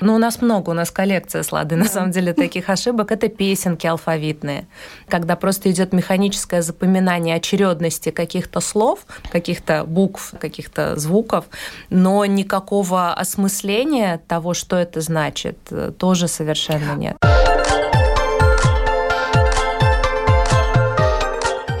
Ну, 0.00 0.14
у 0.14 0.18
нас 0.18 0.40
много, 0.40 0.70
у 0.70 0.74
нас 0.74 0.90
коллекция 0.90 1.42
слады, 1.42 1.76
на 1.76 1.86
самом 1.86 2.10
деле, 2.10 2.32
таких 2.32 2.70
ошибок. 2.70 3.10
Это 3.10 3.28
песенки 3.28 3.86
алфавитные, 3.86 4.66
когда 5.08 5.36
просто 5.36 5.70
идет 5.70 5.92
механическое 5.92 6.62
запоминание 6.62 7.36
очередности 7.36 8.10
каких-то 8.10 8.60
слов, 8.60 9.00
каких-то 9.30 9.84
букв, 9.84 10.34
каких-то 10.38 10.96
звуков, 10.96 11.46
но 11.90 12.24
никакого 12.24 13.12
осмысления 13.12 14.20
того, 14.28 14.54
что 14.54 14.76
это 14.76 15.00
значит, 15.00 15.58
тоже 15.98 16.28
совершенно 16.28 16.94
нет. 16.94 17.16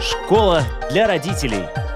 Школа 0.00 0.62
для 0.90 1.06
родителей. 1.06 1.87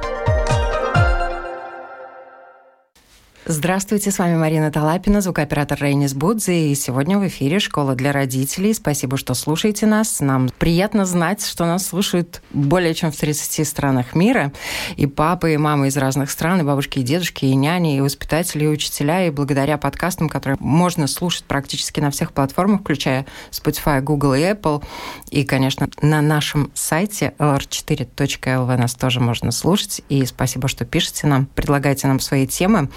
Здравствуйте, 3.44 4.12
с 4.12 4.20
вами 4.20 4.36
Марина 4.36 4.70
Талапина, 4.70 5.20
звукооператор 5.20 5.76
Рейнис 5.82 6.14
Будзи. 6.14 6.70
И 6.70 6.74
сегодня 6.76 7.18
в 7.18 7.26
эфире 7.26 7.58
«Школа 7.58 7.96
для 7.96 8.12
родителей». 8.12 8.72
Спасибо, 8.72 9.16
что 9.16 9.34
слушаете 9.34 9.84
нас. 9.84 10.20
Нам 10.20 10.48
приятно 10.60 11.04
знать, 11.04 11.44
что 11.44 11.66
нас 11.66 11.84
слушают 11.84 12.40
более 12.50 12.94
чем 12.94 13.10
в 13.10 13.16
30 13.16 13.66
странах 13.66 14.14
мира. 14.14 14.52
И 14.96 15.06
папы, 15.08 15.54
и 15.54 15.56
мамы 15.56 15.88
из 15.88 15.96
разных 15.96 16.30
стран, 16.30 16.60
и 16.60 16.62
бабушки, 16.62 17.00
и 17.00 17.02
дедушки, 17.02 17.44
и 17.44 17.56
няни, 17.56 17.96
и 17.96 18.00
воспитатели, 18.00 18.62
и 18.62 18.68
учителя. 18.68 19.26
И 19.26 19.30
благодаря 19.30 19.76
подкастам, 19.76 20.28
которые 20.28 20.56
можно 20.60 21.08
слушать 21.08 21.42
практически 21.42 21.98
на 21.98 22.12
всех 22.12 22.30
платформах, 22.30 22.82
включая 22.82 23.26
Spotify, 23.50 24.00
Google 24.00 24.34
и 24.34 24.42
Apple. 24.42 24.84
И, 25.32 25.42
конечно, 25.42 25.88
на 26.00 26.22
нашем 26.22 26.70
сайте 26.74 27.34
lr4.lv 27.40 28.76
нас 28.76 28.94
тоже 28.94 29.18
можно 29.18 29.50
слушать. 29.50 30.00
И 30.08 30.24
спасибо, 30.26 30.68
что 30.68 30.84
пишете 30.84 31.26
нам, 31.26 31.46
предлагаете 31.46 32.06
нам 32.06 32.20
свои 32.20 32.46
темы. 32.46 32.88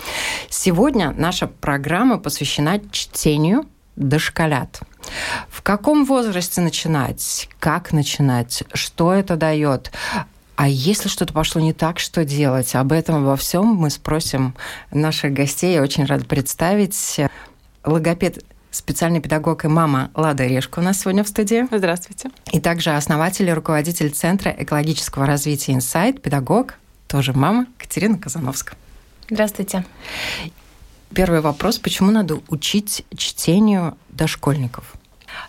Сегодня 0.49 1.11
наша 1.11 1.47
программа 1.47 2.17
посвящена 2.17 2.79
чтению 2.91 3.65
дошколят. 3.95 4.81
В 5.49 5.61
каком 5.61 6.05
возрасте 6.05 6.61
начинать? 6.61 7.49
Как 7.59 7.93
начинать? 7.93 8.63
Что 8.73 9.13
это 9.13 9.35
дает? 9.35 9.91
А 10.55 10.67
если 10.67 11.09
что-то 11.09 11.33
пошло 11.33 11.61
не 11.61 11.73
так, 11.73 11.99
что 11.99 12.23
делать? 12.23 12.75
Об 12.75 12.91
этом 12.91 13.23
обо 13.23 13.35
всем 13.35 13.67
мы 13.67 13.89
спросим 13.89 14.55
наших 14.91 15.33
гостей. 15.33 15.73
Я 15.73 15.81
очень 15.81 16.05
рада 16.05 16.25
представить 16.25 17.19
логопед 17.83 18.43
специальный 18.71 19.21
педагог 19.21 19.65
и 19.65 19.67
мама 19.67 20.11
Лада 20.15 20.45
Решка 20.45 20.79
у 20.79 20.81
нас 20.81 20.99
сегодня 20.99 21.23
в 21.23 21.27
студии. 21.27 21.65
Здравствуйте. 21.71 22.29
И 22.51 22.59
также 22.59 22.91
основатель 22.91 23.47
и 23.47 23.53
руководитель 23.53 24.09
Центра 24.09 24.53
экологического 24.57 25.25
развития 25.25 25.73
«Инсайт», 25.73 26.21
педагог, 26.21 26.75
тоже 27.07 27.33
мама 27.33 27.67
Катерина 27.77 28.17
Казановская. 28.17 28.77
Здравствуйте. 29.29 29.85
Первый 31.13 31.41
вопрос. 31.41 31.79
Почему 31.79 32.11
надо 32.11 32.41
учить 32.49 33.05
чтению 33.15 33.97
дошкольников? 34.09 34.94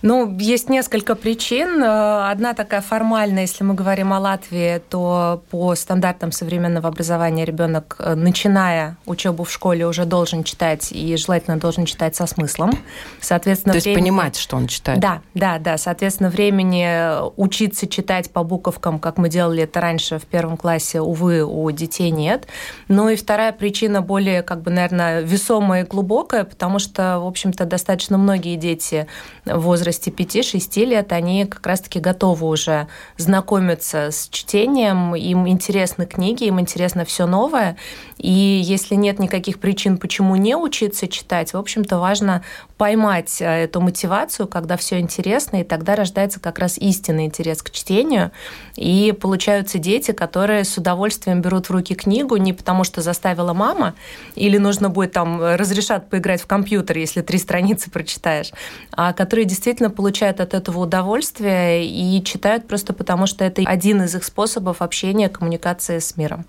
Ну, 0.03 0.37
есть 0.39 0.69
несколько 0.69 1.15
причин. 1.15 1.83
Э, 1.83 2.31
одна 2.31 2.55
такая 2.55 2.81
формальная, 2.81 3.43
если 3.43 3.65
мы 3.65 3.75
говорим 3.75 4.13
о 4.13 4.19
Латвии, 4.19 4.83
то 4.91 5.43
по 5.51 5.75
стандартам 5.75 6.33
современного 6.33 6.89
образования 6.89 7.45
ребенок, 7.45 7.97
э, 7.99 8.15
начиная 8.15 8.97
учебу 9.07 9.45
в 9.45 9.51
школе, 9.51 9.87
уже 9.87 10.05
должен 10.05 10.45
читать 10.45 10.93
и 10.93 11.17
желательно 11.17 11.59
должен 11.59 11.85
читать 11.87 12.17
со 12.17 12.27
смыслом. 12.27 12.73
Соответственно, 13.21 13.73
то 13.73 13.77
есть 13.77 13.87
времени... 13.87 14.03
понимать, 14.03 14.37
что 14.37 14.57
он 14.57 14.67
читает. 14.67 15.01
Да, 15.01 15.23
да, 15.35 15.59
да. 15.59 15.79
Соответственно, 15.79 16.31
времени 16.31 17.31
учиться 17.37 17.87
читать 17.87 18.31
по 18.31 18.43
буковкам, 18.45 18.99
как 18.99 19.19
мы 19.19 19.29
делали 19.29 19.65
это 19.65 19.81
раньше 19.81 20.19
в 20.19 20.27
первом 20.27 20.57
классе, 20.57 21.01
увы, 21.01 21.43
у 21.45 21.71
детей 21.71 22.11
нет. 22.11 22.47
Ну 22.89 23.09
и 23.09 23.17
вторая 23.17 23.53
причина 23.53 24.03
более, 24.03 24.43
как 24.43 24.63
бы, 24.63 24.71
наверное, 24.71 25.21
весомая 25.23 25.85
и 25.85 25.87
глубокая, 25.87 26.45
потому 26.45 26.79
что, 26.79 27.19
в 27.21 27.27
общем-то, 27.27 27.65
достаточно 27.65 28.19
многие 28.19 28.57
дети 28.57 29.07
в 29.45 29.76
возрасте 29.77 30.11
5-6 30.11 30.85
лет, 30.87 31.13
они 31.13 31.45
как 31.45 31.67
раз-таки 31.67 32.01
готовы 32.01 32.47
уже 32.47 32.89
знакомиться 33.19 34.11
с 34.11 34.29
чтением, 34.31 35.15
им 35.15 35.47
интересны 35.47 36.07
книги, 36.07 36.45
им 36.45 36.59
интересно 36.59 37.05
все 37.05 37.27
новое. 37.27 37.77
И 38.17 38.31
если 38.31 38.95
нет 38.95 39.19
никаких 39.19 39.59
причин, 39.59 39.99
почему 39.99 40.37
не 40.37 40.57
учиться 40.57 41.07
читать, 41.09 41.53
в 41.53 41.59
общем-то, 41.59 41.99
важно 41.99 42.43
поймать 42.79 43.41
э, 43.41 43.65
эту 43.65 43.83
мотивацию, 43.83 44.49
когда 44.49 44.79
все 44.79 44.99
интересно, 44.99 45.61
и 45.61 45.65
тогда 45.65 45.95
рождается 45.95 46.41
как 46.41 46.59
раз 46.59 46.79
истинный 46.79 47.27
интерес 47.27 47.63
к 47.63 47.71
чтению. 47.71 48.31
И 48.77 49.13
получаются 49.13 49.79
дети, 49.79 50.13
которые 50.13 50.65
с 50.65 50.79
удовольствием 50.79 51.43
берут 51.43 51.67
в 51.67 51.71
руки 51.71 51.95
книгу 51.95 52.37
не 52.37 52.55
потому, 52.55 52.85
что 52.85 53.03
заставила 53.03 53.53
мама, 53.53 53.95
или 54.35 54.57
нужно 54.57 54.89
будет 54.89 55.13
там 55.13 55.43
разрешат 55.43 56.09
поиграть 56.09 56.41
в 56.41 56.47
компьютер, 56.47 56.97
если 56.97 57.21
три 57.21 57.39
страницы 57.39 57.91
прочитаешь, 57.91 58.53
а 58.93 59.13
которые 59.13 59.45
действительно 59.45 59.66
действительно 59.67 59.91
получают 59.91 60.39
от 60.39 60.55
этого 60.55 60.79
удовольствие 60.79 61.89
и 61.89 62.23
читают 62.23 62.69
просто 62.69 62.93
потому, 62.93 63.27
что 63.27 63.45
это 63.45 63.63
один 63.63 64.01
из 64.03 64.15
их 64.15 64.23
способов 64.23 64.81
общения, 64.81 65.29
коммуникации 65.29 65.99
с 65.99 66.17
миром. 66.17 66.47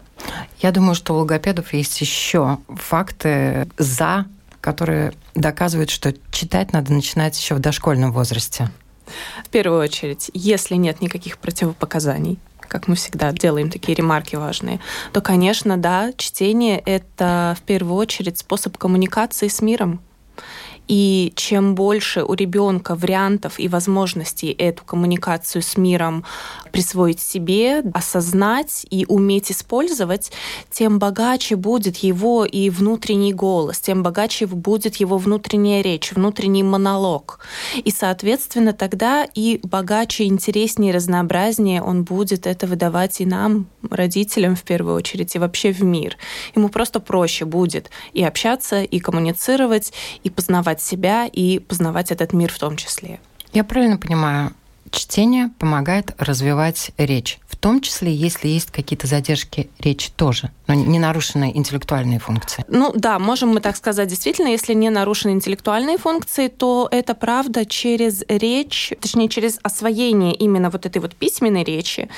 Я 0.60 0.72
думаю, 0.72 0.94
что 0.94 1.16
у 1.16 1.18
логопедов 1.18 1.74
есть 1.74 2.00
еще 2.00 2.60
факты 2.70 3.68
за, 3.80 4.28
которые 4.62 5.14
доказывают, 5.34 5.90
что 5.90 6.14
читать 6.32 6.74
надо 6.74 6.94
начинать 6.94 7.36
еще 7.40 7.56
в 7.56 7.60
дошкольном 7.60 8.12
возрасте. 8.12 8.70
В 9.44 9.50
первую 9.50 9.82
очередь, 9.82 10.30
если 10.36 10.76
нет 10.76 11.02
никаких 11.02 11.40
противопоказаний, 11.40 12.38
как 12.60 12.88
мы 12.88 12.94
всегда 12.94 13.32
делаем 13.32 13.72
такие 13.72 13.96
ремарки 13.96 14.36
важные, 14.36 14.80
то, 15.12 15.22
конечно, 15.22 15.76
да, 15.78 16.12
чтение— 16.18 16.78
это 16.86 17.58
в 17.60 17.64
первую 17.64 17.96
очередь 17.96 18.38
способ 18.38 18.78
коммуникации 18.78 19.48
с 19.48 19.64
миром. 19.64 20.02
И 20.88 21.34
чем 21.36 21.76
больше 21.76 22.24
у 22.24 22.34
ребенка 22.34 22.96
вариантов 22.96 23.60
и 23.60 23.68
возможностей 23.68 24.52
эту 24.52 24.84
коммуникацию 24.84 25.62
с 25.62 25.78
миром 25.78 26.24
присвоить 26.72 27.20
себе, 27.20 27.84
осознать 27.94 28.86
и 28.90 29.06
уметь 29.08 29.52
использовать, 29.52 30.32
тем 30.72 31.00
богаче 31.00 31.56
будет 31.56 31.98
его 31.98 32.46
и 32.46 32.70
внутренний 32.70 33.34
голос, 33.34 33.80
тем 33.80 34.04
богаче 34.04 34.46
будет 34.48 34.98
его 34.98 35.18
внутренняя 35.18 35.82
речь, 35.82 36.12
внутренний 36.12 36.64
монолог. 36.64 37.40
И, 37.76 37.92
соответственно, 37.92 38.74
тогда 38.74 39.26
и 39.34 39.60
богаче, 39.64 40.26
интереснее, 40.26 40.94
разнообразнее 40.94 41.82
он 41.82 42.04
будет 42.04 42.48
это 42.48 42.68
выдавать 42.68 43.22
и 43.22 43.26
нам, 43.26 43.68
родителям 43.90 44.56
в 44.56 44.64
первую 44.64 44.96
очередь, 44.96 45.36
и 45.36 45.40
вообще 45.40 45.72
в 45.72 45.82
мир. 45.84 46.18
Ему 46.56 46.70
просто 46.70 47.00
проще 47.00 47.46
будет 47.46 47.90
и 48.14 48.24
общаться, 48.24 48.84
и 48.84 49.00
коммуницировать, 49.00 49.94
и 50.24 50.30
познавать 50.30 50.77
познавать 50.78 50.82
себя 50.82 51.28
и 51.28 51.60
познавать 51.60 52.12
этот 52.12 52.34
мир 52.34 52.52
в 52.52 52.60
том 52.60 52.78
числе. 52.78 53.20
Я 53.54 53.64
правильно 53.64 53.98
понимаю, 53.98 54.52
чтение 54.92 55.50
помогает 55.60 56.14
развивать 56.18 56.92
речь 56.98 57.40
в 57.58 57.60
том 57.60 57.82
числе, 57.82 58.14
если 58.14 58.48
есть 58.48 58.70
какие-то 58.70 59.08
задержки 59.08 59.72
речи 59.80 60.12
тоже, 60.16 60.52
но 60.68 60.76
не 60.76 61.00
нарушенные 61.00 61.58
интеллектуальные 61.58 62.20
функции. 62.20 62.64
Ну 62.68 62.92
да, 62.94 63.18
можем 63.18 63.50
мы 63.50 63.62
так 63.62 63.76
сказать. 63.76 64.08
Действительно, 64.10 64.50
если 64.50 64.76
не 64.76 64.92
нарушены 64.92 65.32
интеллектуальные 65.32 65.98
функции, 65.98 66.50
то 66.50 66.88
это 66.92 67.16
правда 67.16 67.66
через 67.66 68.24
речь, 68.28 68.94
точнее, 69.02 69.28
через 69.28 69.58
освоение 69.64 70.36
именно 70.36 70.70
вот 70.70 70.86
этой 70.86 71.00
вот 71.02 71.16
письменной 71.16 71.64
речи, 71.64 72.10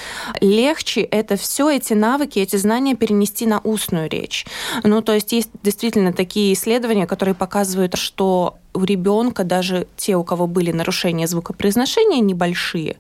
легче 0.42 1.02
это 1.02 1.38
все, 1.38 1.70
эти 1.70 1.94
навыки, 1.94 2.40
эти 2.40 2.58
знания 2.58 2.96
перенести 2.96 3.46
на 3.46 3.60
устную 3.60 4.10
речь. 4.10 4.46
Ну, 4.84 5.02
то 5.02 5.14
есть 5.14 5.32
есть 5.32 5.52
действительно 5.64 6.12
такие 6.12 6.52
исследования, 6.52 7.08
которые 7.08 7.34
показывают, 7.34 7.96
что 7.96 8.58
у 8.80 8.86
ребенка, 8.86 9.44
даже 9.44 9.88
те, 9.98 10.16
у 10.16 10.24
кого 10.24 10.48
были 10.48 10.72
нарушения 10.72 11.28
звукопроизношения 11.28 12.22
небольшие, 12.22 12.98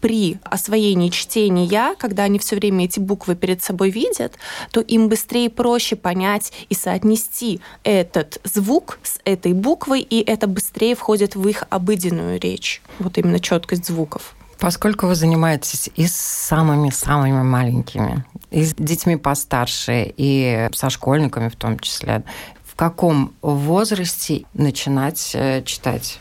при 0.00 0.38
освоении 0.44 1.08
чтения, 1.08 1.94
когда 1.98 2.24
они 2.24 2.38
все 2.38 2.56
время 2.56 2.84
эти 2.84 3.00
буквы 3.00 3.34
перед 3.34 3.62
собой 3.62 3.90
видят, 3.90 4.34
то 4.70 4.80
им 4.80 5.08
быстрее 5.08 5.46
и 5.46 5.48
проще 5.48 5.96
понять 5.96 6.52
и 6.68 6.74
соотнести 6.74 7.60
этот 7.82 8.38
звук 8.44 8.98
с 9.02 9.18
этой 9.24 9.52
буквой, 9.52 10.00
и 10.00 10.20
это 10.20 10.46
быстрее 10.46 10.94
входит 10.94 11.34
в 11.34 11.48
их 11.48 11.64
обыденную 11.70 12.38
речь. 12.38 12.82
Вот 12.98 13.18
именно 13.18 13.40
четкость 13.40 13.86
звуков. 13.86 14.34
Поскольку 14.58 15.06
вы 15.06 15.14
занимаетесь 15.14 15.90
и 15.96 16.06
с 16.06 16.14
самыми-самыми 16.14 17.42
маленькими, 17.42 18.24
и 18.50 18.64
с 18.64 18.74
детьми 18.74 19.16
постарше, 19.16 20.12
и 20.16 20.68
со 20.72 20.90
школьниками 20.90 21.48
в 21.48 21.56
том 21.56 21.78
числе, 21.78 22.22
в 22.74 22.76
каком 22.76 23.34
возрасте 23.40 24.46
начинать 24.52 25.30
э, 25.34 25.62
читать? 25.62 26.18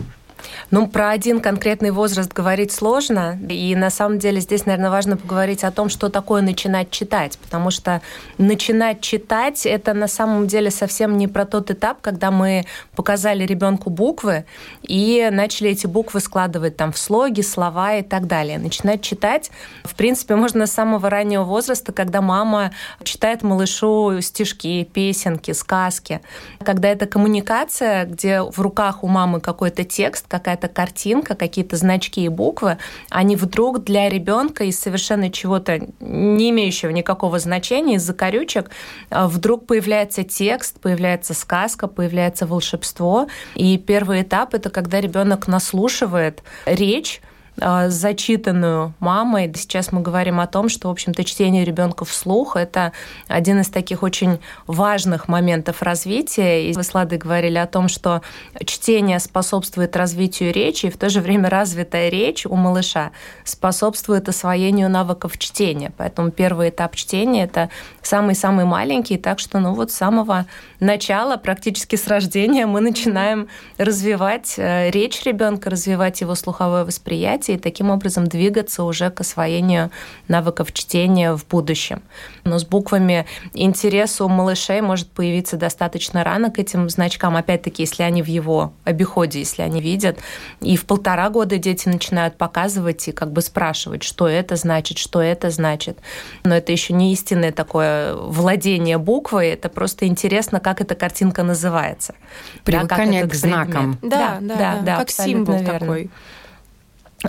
Ну, 0.71 0.87
про 0.87 1.09
один 1.09 1.39
конкретный 1.39 1.91
возраст 1.91 2.31
говорить 2.33 2.71
сложно. 2.71 3.39
И 3.49 3.75
на 3.75 3.89
самом 3.89 4.19
деле 4.19 4.39
здесь, 4.39 4.65
наверное, 4.65 4.89
важно 4.89 5.17
поговорить 5.17 5.63
о 5.63 5.71
том, 5.71 5.89
что 5.89 6.09
такое 6.09 6.41
начинать 6.41 6.91
читать. 6.91 7.37
Потому 7.37 7.71
что 7.71 8.01
начинать 8.37 9.01
читать 9.01 9.65
это 9.65 9.93
на 9.93 10.07
самом 10.07 10.47
деле 10.47 10.71
совсем 10.71 11.17
не 11.17 11.27
про 11.27 11.45
тот 11.45 11.71
этап, 11.71 12.01
когда 12.01 12.31
мы 12.31 12.65
показали 12.95 13.45
ребенку 13.45 13.89
буквы 13.89 14.45
и 14.81 15.29
начали 15.31 15.71
эти 15.71 15.87
буквы 15.87 16.19
складывать 16.19 16.77
там 16.77 16.91
в 16.91 16.97
слоги, 16.97 17.41
слова 17.41 17.95
и 17.95 18.01
так 18.01 18.27
далее. 18.27 18.57
Начинать 18.57 19.01
читать, 19.01 19.51
в 19.83 19.95
принципе, 19.95 20.35
можно 20.35 20.65
с 20.67 20.71
самого 20.71 21.09
раннего 21.09 21.43
возраста, 21.43 21.91
когда 21.91 22.21
мама 22.21 22.71
читает 23.03 23.43
малышу 23.43 24.19
стишки, 24.21 24.83
песенки, 24.83 25.51
сказки. 25.51 26.21
Когда 26.63 26.89
это 26.89 27.05
коммуникация, 27.05 28.05
где 28.05 28.41
в 28.41 28.59
руках 28.59 29.03
у 29.03 29.07
мамы 29.07 29.39
какой-то 29.39 29.83
текст, 29.83 30.27
какая-то 30.33 30.67
картинка, 30.67 31.35
какие-то 31.35 31.75
значки 31.75 32.25
и 32.25 32.27
буквы, 32.27 32.79
они 33.11 33.35
вдруг 33.35 33.83
для 33.83 34.09
ребенка 34.09 34.63
из 34.63 34.79
совершенно 34.79 35.29
чего-то 35.29 35.79
не 35.99 36.49
имеющего 36.49 36.89
никакого 36.89 37.37
значения, 37.37 37.97
из-за 37.97 38.15
корючек, 38.15 38.71
а, 39.11 39.27
вдруг 39.27 39.67
появляется 39.67 40.23
текст, 40.23 40.79
появляется 40.79 41.35
сказка, 41.35 41.87
появляется 41.87 42.47
волшебство. 42.47 43.27
И 43.53 43.77
первый 43.77 44.23
этап 44.23 44.55
это 44.55 44.71
когда 44.71 44.99
ребенок 44.99 45.47
наслушивает 45.47 46.41
речь, 46.65 47.21
зачитанную 47.57 48.93
мамой. 48.99 49.51
Сейчас 49.55 49.91
мы 49.91 50.01
говорим 50.01 50.39
о 50.39 50.47
том, 50.47 50.69
что, 50.69 50.87
в 50.87 50.91
общем-то, 50.91 51.23
чтение 51.23 51.63
ребенка 51.63 52.05
вслух– 52.05 52.55
это 52.57 52.93
один 53.27 53.61
из 53.61 53.69
таких 53.69 54.03
очень 54.03 54.39
важных 54.67 55.27
моментов 55.27 55.81
развития. 55.81 56.69
И 56.69 56.73
вы 56.73 56.83
с 56.83 56.93
Ладой 56.93 57.17
говорили 57.17 57.57
о 57.57 57.67
том, 57.67 57.87
что 57.87 58.21
чтение 58.65 59.19
способствует 59.19 59.95
развитию 59.95 60.51
речи, 60.51 60.87
и 60.87 60.89
в 60.89 60.97
то 60.97 61.09
же 61.09 61.21
время 61.21 61.49
развитая 61.49 62.09
речь 62.09 62.45
у 62.45 62.55
малыша 62.55 63.11
способствует 63.43 64.27
освоению 64.29 64.89
навыков 64.89 65.37
чтения. 65.37 65.91
Поэтому 65.97 66.31
первый 66.31 66.69
этап 66.69 66.95
чтения– 66.95 67.43
это 67.45 67.69
самый-самый 68.01 68.65
маленький, 68.65 69.17
так 69.17 69.39
что, 69.39 69.59
ну 69.59 69.73
вот 69.73 69.91
с 69.91 69.95
самого 69.95 70.45
начала, 70.79 71.37
практически 71.37 71.95
с 71.95 72.07
рождения, 72.07 72.65
мы 72.65 72.81
начинаем 72.81 73.47
развивать 73.77 74.55
э, 74.57 74.89
речь 74.91 75.23
ребенка, 75.23 75.69
развивать 75.69 76.21
его 76.21 76.35
слуховое 76.35 76.85
восприятие, 76.85 77.42
и 77.51 77.57
таким 77.57 77.89
образом 77.89 78.27
двигаться 78.27 78.83
уже 78.83 79.09
к 79.09 79.21
освоению 79.21 79.91
навыков 80.27 80.71
чтения 80.73 81.35
в 81.35 81.45
будущем. 81.47 82.01
Но 82.43 82.59
с 82.59 82.65
буквами 82.65 83.25
интерес 83.53 84.21
у 84.21 84.27
малышей 84.27 84.81
может 84.81 85.09
появиться 85.09 85.57
достаточно 85.57 86.23
рано 86.23 86.51
к 86.51 86.59
этим 86.59 86.89
значкам, 86.89 87.35
опять-таки, 87.35 87.83
если 87.83 88.03
они 88.03 88.21
в 88.21 88.27
его 88.27 88.73
обиходе, 88.83 89.39
если 89.39 89.61
они 89.61 89.81
видят. 89.81 90.19
И 90.61 90.77
в 90.77 90.85
полтора 90.85 91.29
года 91.29 91.57
дети 91.57 91.87
начинают 91.87 92.37
показывать 92.37 93.07
и 93.07 93.11
как 93.11 93.31
бы 93.31 93.41
спрашивать, 93.41 94.03
что 94.03 94.27
это 94.27 94.55
значит, 94.55 94.97
что 94.97 95.21
это 95.21 95.49
значит. 95.49 95.99
Но 96.43 96.55
это 96.55 96.71
еще 96.71 96.93
не 96.93 97.13
истинное 97.13 97.51
такое 97.51 98.15
владение 98.15 98.97
буквой, 98.97 99.49
это 99.49 99.69
просто 99.69 100.07
интересно, 100.07 100.59
как 100.59 100.81
эта 100.81 100.95
картинка 100.95 101.43
называется. 101.43 102.15
Привыкание 102.63 103.23
да, 103.23 103.29
к 103.29 103.33
знакам. 103.33 103.97
Да, 104.01 104.37
да, 104.39 104.39
да, 104.41 104.55
да, 104.55 104.81
да, 104.81 104.97
как 104.97 105.09
символ 105.09 105.57
верно. 105.57 105.79
такой. 105.79 106.09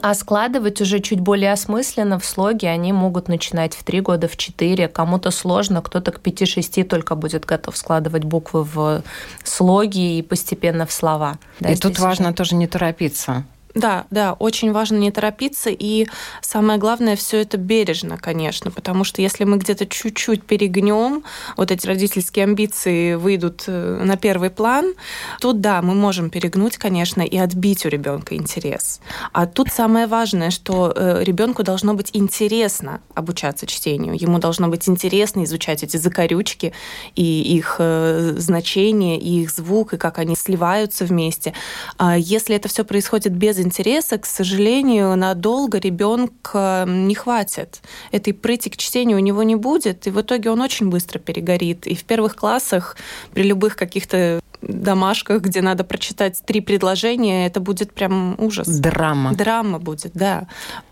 А 0.03 0.15
складывать 0.15 0.81
уже 0.81 1.01
чуть 1.01 1.21
более 1.21 1.53
осмысленно 1.53 2.19
в 2.19 2.25
слоги 2.25 2.67
они 2.67 2.93
могут 2.93 3.29
начинать 3.29 3.75
в 3.75 3.85
три 3.85 4.01
года, 4.01 4.29
в 4.29 4.37
четыре. 4.37 4.89
Кому-то 4.89 5.31
сложно, 5.31 5.83
кто-то 5.83 6.13
к 6.13 6.21
пяти-шести 6.21 6.83
только 6.83 7.15
будет 7.15 7.45
готов 7.45 7.77
складывать 7.77 8.25
буквы 8.25 8.65
в 8.65 9.03
слоги 9.45 10.19
и 10.19 10.23
постепенно 10.23 10.87
в 10.87 10.93
слова. 10.93 11.39
Да, 11.61 11.71
и 11.71 11.77
тут 11.77 11.99
важно 11.99 12.29
уже... 12.29 12.35
тоже 12.35 12.55
не 12.57 12.67
торопиться. 12.67 13.45
Да, 13.75 14.07
да, 14.11 14.35
очень 14.35 14.71
важно 14.71 14.99
не 14.99 15.11
торопиться, 15.11 15.69
и 15.69 16.07
самое 16.41 16.79
главное, 16.79 17.17
все 17.17 17.41
это 17.41 17.57
бережно, 17.57 18.19
конечно, 18.19 18.71
потому 18.71 19.03
что 19.03 19.21
если 19.21 19.43
мы 19.43 19.57
где-то 19.57 19.87
чуть-чуть 19.87 20.45
перегнем, 20.45 21.25
вот 21.57 21.73
эти 21.73 21.85
родительские 21.85 22.45
амбиции 22.45 23.15
выйдут 23.15 23.65
э, 23.67 24.03
на 24.05 24.17
первый 24.17 24.51
план, 24.51 24.95
тут 25.41 25.61
да, 25.61 25.83
мы 25.83 25.95
можем 25.95 26.31
перегнуть, 26.31 26.77
конечно, 26.77 27.23
и 27.23 27.37
отбить 27.37 27.85
у 27.85 27.89
ребенка 27.89 28.37
интерес. 28.37 29.01
А 29.33 29.47
тут 29.47 29.73
самое 29.73 30.07
важное, 30.07 30.51
что 30.51 30.93
э, 30.95 31.25
ребенку 31.25 31.65
должно 31.65 31.95
быть 31.95 32.11
интересно 32.13 33.01
обучаться 33.15 33.67
чтению, 33.67 34.15
ему 34.15 34.39
должно 34.39 34.69
быть 34.69 34.89
интересно 34.89 35.43
изучать 35.43 35.83
эти 35.83 35.97
закорючки 35.97 36.73
и 37.17 37.57
их 37.57 37.77
э, 37.81 38.35
значение, 38.37 39.19
и 39.19 39.43
их 39.43 39.51
звук, 39.51 39.95
и 39.95 39.97
как 39.97 40.21
они 40.21 40.37
сливаются 40.37 41.05
вместе. 41.05 41.55
А 41.99 42.17
если 42.17 42.55
это 42.55 42.69
все 42.69 42.85
происходит 42.85 43.33
без 43.33 43.64
интереса, 43.65 44.19
к 44.19 44.27
сожалению, 44.27 45.17
надолго 45.17 45.79
ребенка 45.79 46.85
не 46.87 47.15
хватит. 47.15 47.81
Этой 48.13 48.33
прыти 48.33 48.69
к 48.71 48.77
чтению 48.77 49.19
у 49.19 49.21
него 49.21 49.43
не 49.43 49.57
будет, 49.57 50.07
и 50.07 50.11
в 50.11 50.21
итоге 50.21 50.51
он 50.51 50.61
очень 50.61 50.89
быстро 50.89 51.19
перегорит. 51.19 51.87
И 51.87 51.95
в 51.95 52.05
первых 52.05 52.37
классах 52.37 52.97
при 53.33 53.43
любых 53.43 53.77
каких-то 53.77 54.41
домашках, 54.69 55.43
где 55.43 55.61
надо 55.63 55.85
прочитать 55.85 56.41
три 56.45 56.61
предложения, 56.61 57.47
это 57.47 57.61
будет 57.61 57.93
прям 57.93 58.35
ужас. 58.39 58.67
Драма. 58.69 59.35
Драма 59.35 59.79
будет, 59.79 60.13
да. 60.15 60.47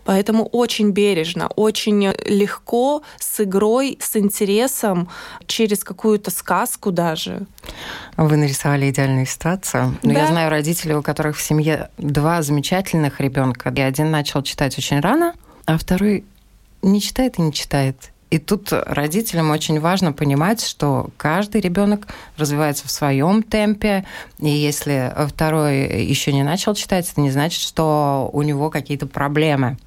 Поэтому 0.05 0.45
очень 0.45 0.91
бережно, 0.91 1.47
очень 1.47 2.13
легко, 2.25 3.03
с 3.19 3.43
игрой, 3.43 3.97
с 4.01 4.15
интересом, 4.15 5.09
через 5.47 5.83
какую-то 5.83 6.31
сказку 6.31 6.91
даже. 6.91 7.45
Вы 8.17 8.37
нарисовали 8.37 8.89
идеальную 8.89 9.25
ситуацию. 9.25 9.97
Но 10.03 10.13
да. 10.13 10.19
я 10.21 10.27
знаю 10.27 10.49
родителей, 10.49 10.95
у 10.95 11.01
которых 11.01 11.37
в 11.37 11.41
семье 11.41 11.89
два 11.97 12.41
замечательных 12.41 13.19
ребенка. 13.19 13.73
И 13.75 13.81
один 13.81 14.11
начал 14.11 14.43
читать 14.43 14.77
очень 14.77 14.99
рано, 14.99 15.33
а 15.65 15.77
второй 15.77 16.25
не 16.81 17.01
читает 17.01 17.39
и 17.39 17.41
не 17.41 17.53
читает. 17.53 18.12
И 18.33 18.39
тут 18.39 18.69
родителям 18.71 19.51
очень 19.51 19.79
важно 19.79 20.11
понимать, 20.11 20.65
что 20.65 21.11
каждый 21.17 21.61
ребенок 21.61 22.07
развивается 22.35 22.87
в 22.87 22.89
своем 22.89 23.43
темпе, 23.43 24.05
и 24.39 24.49
если 24.49 25.13
второй 25.27 26.03
еще 26.03 26.33
не 26.33 26.41
начал 26.41 26.73
читать, 26.73 27.07
это 27.11 27.21
не 27.21 27.29
значит, 27.29 27.61
что 27.61 28.31
у 28.33 28.41
него 28.41 28.71
какие-то 28.71 29.05
проблемы. 29.05 29.77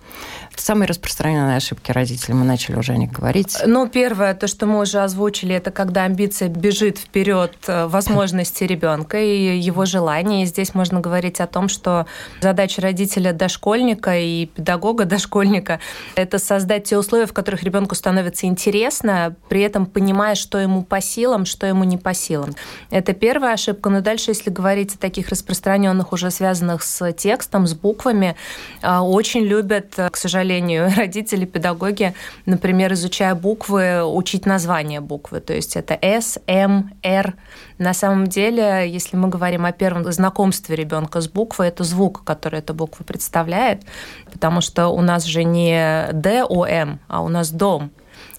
Самые 0.54 0.88
распространенные 0.88 1.56
ошибки 1.56 1.90
родителей, 1.90 2.34
мы 2.34 2.44
начали 2.44 2.76
уже 2.76 2.92
о 2.92 2.96
них 2.96 3.12
говорить. 3.12 3.58
Ну, 3.66 3.88
первое, 3.88 4.32
то, 4.34 4.46
что 4.46 4.66
мы 4.66 4.80
уже 4.80 5.00
озвучили, 5.00 5.54
это 5.54 5.70
когда 5.70 6.04
амбиция 6.04 6.48
бежит 6.48 6.98
вперед 6.98 7.52
э, 7.66 7.86
возможности 7.86 8.64
ребенка 8.64 9.18
и 9.22 9.58
его 9.58 9.84
желания. 9.84 10.44
И 10.44 10.46
здесь 10.46 10.74
можно 10.74 11.00
говорить 11.00 11.40
о 11.40 11.46
том, 11.46 11.68
что 11.68 12.06
задача 12.40 12.80
родителя 12.80 13.32
дошкольника 13.32 14.16
и 14.16 14.46
педагога 14.46 15.04
дошкольника– 15.04 15.80
это 16.14 16.38
создать 16.38 16.84
те 16.84 16.96
условия, 16.96 17.26
в 17.26 17.34
которых 17.34 17.62
ребенку 17.62 17.94
становится 17.94 18.35
интересно, 18.44 19.34
при 19.48 19.62
этом 19.62 19.86
понимая, 19.86 20.34
что 20.34 20.58
ему 20.58 20.82
по 20.82 21.00
силам, 21.00 21.46
что 21.46 21.66
ему 21.66 21.84
не 21.84 21.96
по 21.96 22.14
силам. 22.14 22.54
Это 22.90 23.12
первая 23.12 23.54
ошибка. 23.54 23.90
Но 23.90 24.00
дальше, 24.00 24.32
если 24.32 24.50
говорить 24.50 24.94
о 24.94 24.98
таких 24.98 25.28
распространенных, 25.28 26.12
уже 26.12 26.30
связанных 26.30 26.82
с 26.82 27.12
текстом, 27.12 27.66
с 27.66 27.74
буквами, 27.74 28.36
э, 28.82 28.98
очень 28.98 29.44
любят, 29.44 29.94
э, 29.96 30.10
к 30.10 30.16
сожалению, 30.16 30.90
родители, 30.96 31.44
педагоги, 31.44 32.14
например, 32.46 32.92
изучая 32.92 33.34
буквы, 33.34 34.04
учить 34.04 34.46
название 34.46 35.00
буквы. 35.00 35.40
То 35.40 35.54
есть 35.54 35.76
это 35.76 35.98
S, 36.00 36.38
M, 36.46 36.92
R. 37.02 37.34
На 37.78 37.94
самом 37.94 38.26
деле, 38.26 38.84
если 38.88 39.16
мы 39.16 39.28
говорим 39.28 39.64
о 39.66 39.72
первом 39.72 40.10
знакомстве 40.10 40.76
ребенка 40.76 41.20
с 41.20 41.28
буквой, 41.28 41.68
это 41.68 41.84
звук, 41.84 42.24
который 42.24 42.60
эта 42.60 42.72
буква 42.74 43.04
представляет, 43.04 43.82
потому 44.32 44.60
что 44.60 44.88
у 44.88 45.00
нас 45.00 45.24
же 45.24 45.44
не 45.44 46.08
D, 46.12 46.44
O, 46.44 46.64
M, 46.64 47.00
а 47.08 47.22
у 47.22 47.28
нас 47.28 47.50
дом. 47.50 47.90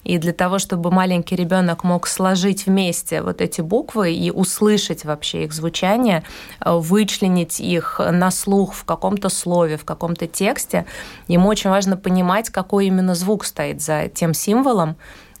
И 0.08 0.16
для 0.16 0.32
того, 0.32 0.58
чтобы 0.58 0.90
маленький 0.90 1.36
ребенок 1.36 1.84
мог 1.84 2.06
сложить 2.06 2.64
вместе 2.64 3.20
вот 3.20 3.42
эти 3.42 3.60
буквы 3.60 4.14
и 4.14 4.30
услышать 4.30 5.04
вообще 5.04 5.44
их 5.44 5.52
звучание, 5.52 6.24
э, 6.64 6.74
вычленить 6.74 7.60
их 7.60 8.00
на 8.00 8.30
слух 8.30 8.72
в 8.72 8.84
каком-то 8.84 9.28
слове, 9.28 9.76
в 9.76 9.84
каком-то 9.84 10.26
тексте, 10.26 10.86
ему 11.28 11.48
очень 11.48 11.68
важно 11.68 11.98
понимать, 11.98 12.48
какой 12.48 12.86
именно 12.86 13.14
звук 13.14 13.44
стоит 13.44 13.82
за 13.82 14.08
тем 14.08 14.32
символом, 14.32 14.96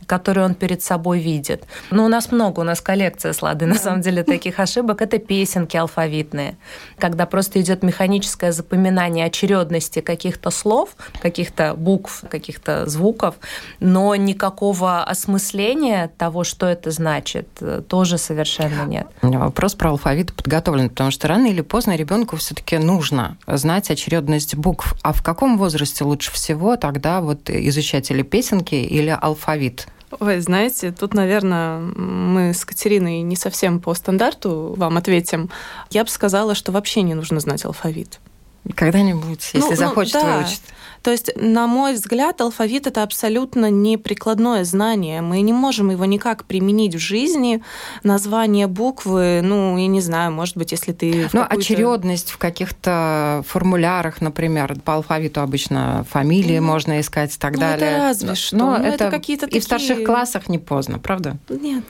который 0.06 0.44
он 0.44 0.54
перед 0.54 0.82
собой 0.82 1.20
видит. 1.20 1.64
Ну, 1.90 2.04
у 2.04 2.08
нас 2.08 2.32
много, 2.32 2.60
у 2.60 2.64
нас 2.64 2.80
коллекция 2.80 3.32
с 3.32 3.42
Ладой, 3.42 3.68
на 3.68 3.74
самом 3.74 4.00
деле, 4.00 4.22
таких 4.22 4.60
ошибок. 4.60 5.02
Это 5.02 5.18
песенки 5.18 5.76
алфавитные, 5.76 6.56
когда 6.98 7.26
просто 7.26 7.60
идет 7.60 7.82
механическое 7.82 8.52
запоминание 8.52 9.26
очередности 9.26 10.00
каких-то 10.00 10.50
слов, 10.50 10.96
каких-то 11.20 11.74
букв, 11.74 12.24
каких-то 12.30 12.86
звуков, 12.86 13.34
но 13.80 14.14
никакого 14.14 15.02
осмысления 15.04 16.10
того, 16.16 16.44
что 16.44 16.66
это 16.66 16.90
значит, 16.90 17.48
тоже 17.88 18.18
совершенно 18.18 18.84
нет. 18.86 19.06
У 19.22 19.26
меня 19.26 19.40
вопрос 19.40 19.74
про 19.74 19.90
алфавит 19.90 20.32
подготовлен, 20.32 20.88
потому 20.88 21.10
что 21.10 21.28
рано 21.28 21.46
или 21.46 21.60
поздно 21.60 21.96
ребенку 21.96 22.36
все-таки 22.36 22.78
нужно 22.78 23.36
знать 23.46 23.90
очередность 23.90 24.54
букв. 24.54 24.94
А 25.02 25.12
в 25.12 25.22
каком 25.22 25.58
возрасте 25.58 26.04
лучше 26.04 26.32
всего 26.32 26.76
тогда 26.76 27.20
вот 27.20 27.50
изучать 27.50 28.10
или 28.10 28.22
песенки, 28.22 28.74
или 28.76 29.16
алфавит? 29.20 29.87
Ой, 30.20 30.40
знаете, 30.40 30.90
тут, 30.90 31.14
наверное, 31.14 31.78
мы 31.78 32.54
с 32.54 32.64
Катериной 32.64 33.20
не 33.20 33.36
совсем 33.36 33.78
по 33.80 33.94
стандарту 33.94 34.74
вам 34.76 34.96
ответим. 34.96 35.50
Я 35.90 36.04
бы 36.04 36.10
сказала, 36.10 36.54
что 36.54 36.72
вообще 36.72 37.02
не 37.02 37.14
нужно 37.14 37.40
знать 37.40 37.64
алфавит. 37.64 38.20
Когда-нибудь, 38.74 39.50
если 39.52 39.58
ну, 39.58 39.70
ну 39.70 39.76
захочет 39.76 40.14
ну, 40.14 40.20
да. 40.22 40.38
выучить. 40.38 40.62
То 41.02 41.10
есть, 41.10 41.30
на 41.36 41.66
мой 41.66 41.94
взгляд, 41.94 42.40
алфавит 42.40 42.86
это 42.86 43.02
абсолютно 43.02 43.70
не 43.70 43.96
прикладное 43.96 44.64
знание. 44.64 45.22
Мы 45.22 45.40
не 45.40 45.52
можем 45.52 45.90
его 45.90 46.04
никак 46.04 46.44
применить 46.44 46.94
в 46.94 46.98
жизни. 46.98 47.62
Название 48.02 48.66
буквы, 48.66 49.40
ну, 49.42 49.76
я 49.76 49.86
не 49.86 50.00
знаю, 50.00 50.32
может 50.32 50.56
быть, 50.56 50.72
если 50.72 50.92
ты... 50.92 51.28
Ну, 51.32 51.44
очередность 51.48 52.30
в 52.30 52.38
каких-то 52.38 53.44
формулярах, 53.46 54.20
например, 54.20 54.76
по 54.84 54.94
алфавиту 54.94 55.40
обычно 55.40 56.04
фамилии 56.10 56.58
ну, 56.58 56.66
можно 56.66 57.00
искать 57.00 57.34
и 57.34 57.38
так 57.38 57.54
ну, 57.54 57.60
далее. 57.60 57.90
Это 57.90 57.98
разве 57.98 58.34
что. 58.34 58.56
Но 58.56 58.78
ну, 58.78 58.84
это, 58.84 59.04
это 59.04 59.10
какие-то 59.10 59.46
и 59.46 59.48
такие... 59.48 59.60
в 59.60 59.64
старших 59.64 60.04
классах 60.04 60.48
не 60.48 60.58
поздно, 60.58 60.98
правда? 60.98 61.36
Нет. 61.48 61.84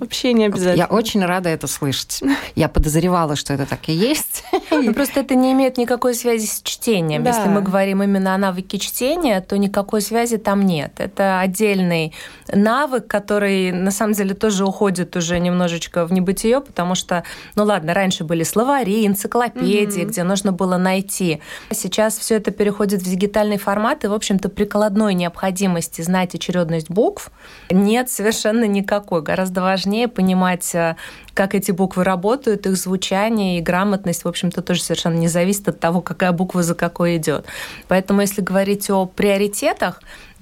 Вообще 0.00 0.32
не 0.32 0.46
обязательно. 0.46 0.78
Я 0.78 0.86
очень 0.86 1.24
рада 1.24 1.48
это 1.48 1.66
слышать. 1.66 2.22
Я 2.54 2.68
подозревала, 2.68 3.36
что 3.36 3.52
это 3.52 3.66
так 3.66 3.88
и 3.88 3.92
есть. 3.92 4.44
Ну, 4.70 4.94
просто 4.94 5.20
это 5.20 5.34
не 5.34 5.52
имеет 5.52 5.76
никакой 5.76 6.14
связи 6.14 6.46
с 6.46 6.62
чтением. 6.62 7.24
Да. 7.24 7.30
Если 7.30 7.48
мы 7.48 7.62
говорим 7.62 8.02
именно 8.02 8.34
о 8.34 8.38
навыке 8.38 8.78
чтения, 8.78 9.40
то 9.40 9.58
никакой 9.58 10.00
связи 10.00 10.36
там 10.36 10.62
нет. 10.62 10.92
Это 10.98 11.40
отдельный 11.40 12.14
навык, 12.52 13.06
который 13.06 13.72
на 13.72 13.90
самом 13.90 14.12
деле 14.12 14.34
тоже 14.34 14.64
уходит 14.64 15.16
уже 15.16 15.40
немножечко 15.40 16.06
в 16.06 16.12
небытие, 16.12 16.60
потому 16.60 16.94
что, 16.94 17.24
ну 17.56 17.64
ладно, 17.64 17.92
раньше 17.92 18.24
были 18.24 18.44
словари, 18.44 19.06
энциклопедии, 19.06 20.02
угу. 20.02 20.10
где 20.10 20.22
нужно 20.22 20.52
было 20.52 20.76
найти. 20.76 21.40
Сейчас 21.72 22.18
все 22.18 22.36
это 22.36 22.50
переходит 22.50 23.02
в 23.02 23.10
дигитальный 23.10 23.58
формат, 23.58 24.04
и, 24.04 24.06
в 24.06 24.14
общем-то, 24.14 24.48
прикладной 24.48 25.14
необходимости 25.14 26.02
знать 26.02 26.34
очередность 26.34 26.90
букв 26.90 27.30
нет 27.70 28.10
совершенно 28.10 28.64
никакой. 28.64 29.22
Гораздо 29.22 29.62
важнее 29.62 29.87
понимать, 30.08 30.74
э, 30.74 30.96
как 31.34 31.54
эти 31.54 31.70
буквы 31.70 32.04
работают, 32.04 32.66
их 32.66 32.76
звучание 32.76 33.58
и 33.58 33.62
грамотность, 33.62 34.24
в 34.24 34.28
общем-то, 34.28 34.60
тоже 34.60 34.82
совершенно 34.82 35.16
не 35.16 35.28
зависит 35.28 35.68
от 35.68 35.80
того, 35.80 36.00
какая 36.00 36.32
буква 36.32 36.62
за 36.62 36.74
какой 36.74 37.16
идет. 37.16 37.46
Поэтому, 37.88 38.20
если 38.20 38.42
говорить 38.42 38.90
о 38.90 39.06
приоритетах, 39.06 40.00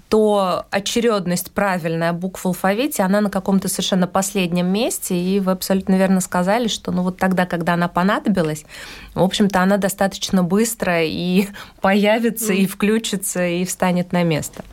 то 0.08 0.66
очередность 0.70 1.50
правильная 1.50 2.12
букв 2.12 2.44
в 2.44 2.46
алфавите, 2.46 3.02
она 3.02 3.20
на 3.20 3.30
каком-то 3.30 3.68
совершенно 3.68 4.06
последнем 4.06 4.66
месте, 4.66 5.18
и 5.18 5.40
вы 5.40 5.52
абсолютно 5.52 5.96
верно 5.96 6.20
сказали, 6.20 6.68
что 6.68 6.92
ну 6.92 7.02
вот 7.02 7.18
тогда, 7.18 7.44
когда 7.44 7.74
она 7.74 7.88
понадобилась, 7.88 8.64
в 9.14 9.22
общем-то, 9.22 9.60
она 9.60 9.78
достаточно 9.78 10.44
быстро 10.44 11.02
и 11.02 11.48
появится, 11.80 12.52
и 12.52 12.66
включится, 12.66 13.46
и 13.46 13.64
встанет 13.64 14.12
на 14.12 14.22
место 14.22 14.64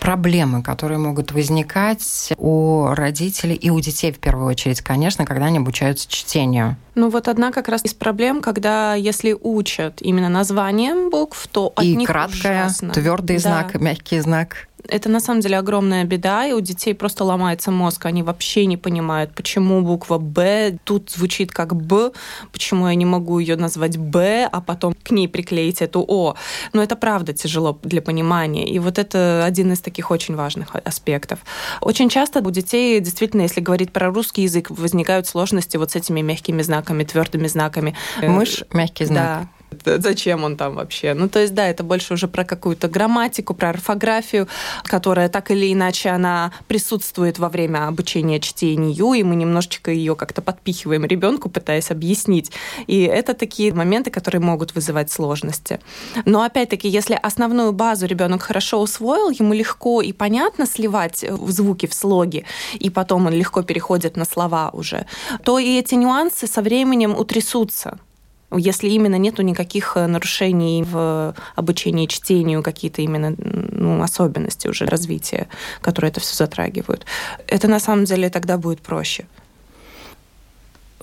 проблемы, 0.00 0.62
которые 0.62 0.98
могут 0.98 1.30
возникать 1.32 2.32
у 2.36 2.88
родителей 2.88 3.54
и 3.54 3.70
у 3.70 3.78
детей 3.80 4.12
в 4.12 4.18
первую 4.18 4.48
очередь, 4.48 4.80
конечно, 4.80 5.24
когда 5.26 5.46
они 5.46 5.58
обучаются 5.58 6.10
чтению? 6.10 6.76
Ну 6.94 7.08
вот 7.08 7.28
одна 7.28 7.52
как 7.52 7.68
раз 7.68 7.84
из 7.84 7.94
проблем, 7.94 8.40
когда 8.40 8.94
если 8.94 9.36
учат 9.40 10.00
именно 10.00 10.28
названием 10.28 11.10
букв, 11.10 11.46
то 11.48 11.72
от 11.76 11.84
и 11.84 11.96
них 11.96 12.08
краткая, 12.08 12.66
ужасно. 12.66 12.92
твердый 12.92 13.36
да. 13.36 13.42
знак, 13.42 13.74
мягкий 13.80 14.20
знак. 14.20 14.68
Это 14.88 15.08
на 15.08 15.20
самом 15.20 15.40
деле 15.40 15.58
огромная 15.58 16.04
беда, 16.04 16.46
и 16.46 16.52
у 16.52 16.60
детей 16.60 16.94
просто 16.94 17.24
ломается 17.24 17.70
мозг. 17.70 18.06
Они 18.06 18.22
вообще 18.22 18.66
не 18.66 18.76
понимают, 18.76 19.34
почему 19.34 19.82
буква 19.82 20.18
«Б» 20.18 20.78
тут 20.84 21.10
звучит 21.10 21.52
как 21.52 21.76
«Б», 21.76 22.12
почему 22.52 22.88
я 22.88 22.94
не 22.94 23.04
могу 23.04 23.38
ее 23.38 23.56
назвать 23.56 23.96
«Б», 23.96 24.48
а 24.50 24.60
потом 24.60 24.94
к 24.94 25.10
ней 25.10 25.28
приклеить 25.28 25.82
эту 25.82 26.04
«О». 26.06 26.34
Но 26.72 26.82
это 26.82 26.96
правда 26.96 27.32
тяжело 27.32 27.78
для 27.82 28.02
понимания. 28.02 28.68
И 28.68 28.78
вот 28.78 28.98
это 28.98 29.44
один 29.44 29.72
из 29.72 29.80
таких 29.80 30.10
очень 30.10 30.34
важных 30.34 30.74
аспектов. 30.84 31.40
Очень 31.80 32.08
часто 32.08 32.40
у 32.40 32.50
детей, 32.50 33.00
действительно, 33.00 33.42
если 33.42 33.60
говорить 33.60 33.92
про 33.92 34.10
русский 34.10 34.42
язык, 34.42 34.70
возникают 34.70 35.26
сложности 35.26 35.76
вот 35.76 35.90
с 35.90 35.96
этими 35.96 36.20
мягкими 36.20 36.62
знаками, 36.62 36.79
твердыми 37.04 37.46
знаками. 37.46 37.94
Мышь– 38.22 38.64
мягкий 38.72 39.04
знак. 39.04 39.24
Да. 39.24 39.59
Зачем 39.84 40.44
он 40.44 40.56
там 40.56 40.74
вообще? 40.74 41.14
Ну, 41.14 41.28
то 41.28 41.40
есть, 41.40 41.54
да, 41.54 41.68
это 41.68 41.82
больше 41.82 42.14
уже 42.14 42.28
про 42.28 42.44
какую-то 42.44 42.88
грамматику, 42.88 43.54
про 43.54 43.70
орфографию, 43.70 44.48
которая 44.84 45.28
так 45.28 45.50
или 45.50 45.72
иначе 45.72 46.10
она 46.10 46.52
присутствует 46.68 47.38
во 47.38 47.48
время 47.48 47.86
обучения 47.86 48.40
чтению, 48.40 49.12
и 49.12 49.22
мы 49.22 49.36
немножечко 49.36 49.90
ее 49.90 50.16
как-то 50.16 50.42
подпихиваем 50.42 51.04
ребенку, 51.04 51.48
пытаясь 51.48 51.90
объяснить. 51.90 52.52
И 52.86 53.02
это 53.02 53.34
такие 53.34 53.72
моменты, 53.72 54.10
которые 54.10 54.40
могут 54.40 54.74
вызывать 54.74 55.10
сложности. 55.10 55.80
Но 56.24 56.42
опять-таки, 56.42 56.88
если 56.88 57.18
основную 57.20 57.72
базу 57.72 58.06
ребенок 58.06 58.42
хорошо 58.42 58.80
усвоил, 58.80 59.30
ему 59.30 59.54
легко 59.54 60.02
и 60.02 60.12
понятно 60.12 60.66
сливать 60.66 61.24
звуки 61.48 61.86
в 61.86 61.94
слоги, 61.94 62.44
и 62.74 62.90
потом 62.90 63.26
он 63.26 63.34
легко 63.34 63.62
переходит 63.62 64.16
на 64.16 64.24
слова 64.24 64.70
уже, 64.72 65.06
то 65.44 65.58
и 65.58 65.78
эти 65.78 65.94
нюансы 65.94 66.46
со 66.46 66.62
временем 66.62 67.16
утрясутся 67.16 67.98
если 68.56 68.88
именно 68.88 69.16
нету 69.16 69.42
никаких 69.42 69.96
э, 69.96 70.06
нарушений 70.06 70.82
в 70.82 71.34
обучении 71.54 72.06
чтению, 72.06 72.62
какие-то 72.62 73.02
именно 73.02 73.34
ну, 73.38 74.02
особенности 74.02 74.68
уже 74.68 74.86
развития, 74.86 75.48
которые 75.80 76.10
это 76.10 76.20
все 76.20 76.34
затрагивают, 76.36 77.06
это 77.46 77.68
на 77.68 77.80
самом 77.80 78.04
деле 78.04 78.30
тогда 78.30 78.58
будет 78.58 78.80
проще. 78.80 79.26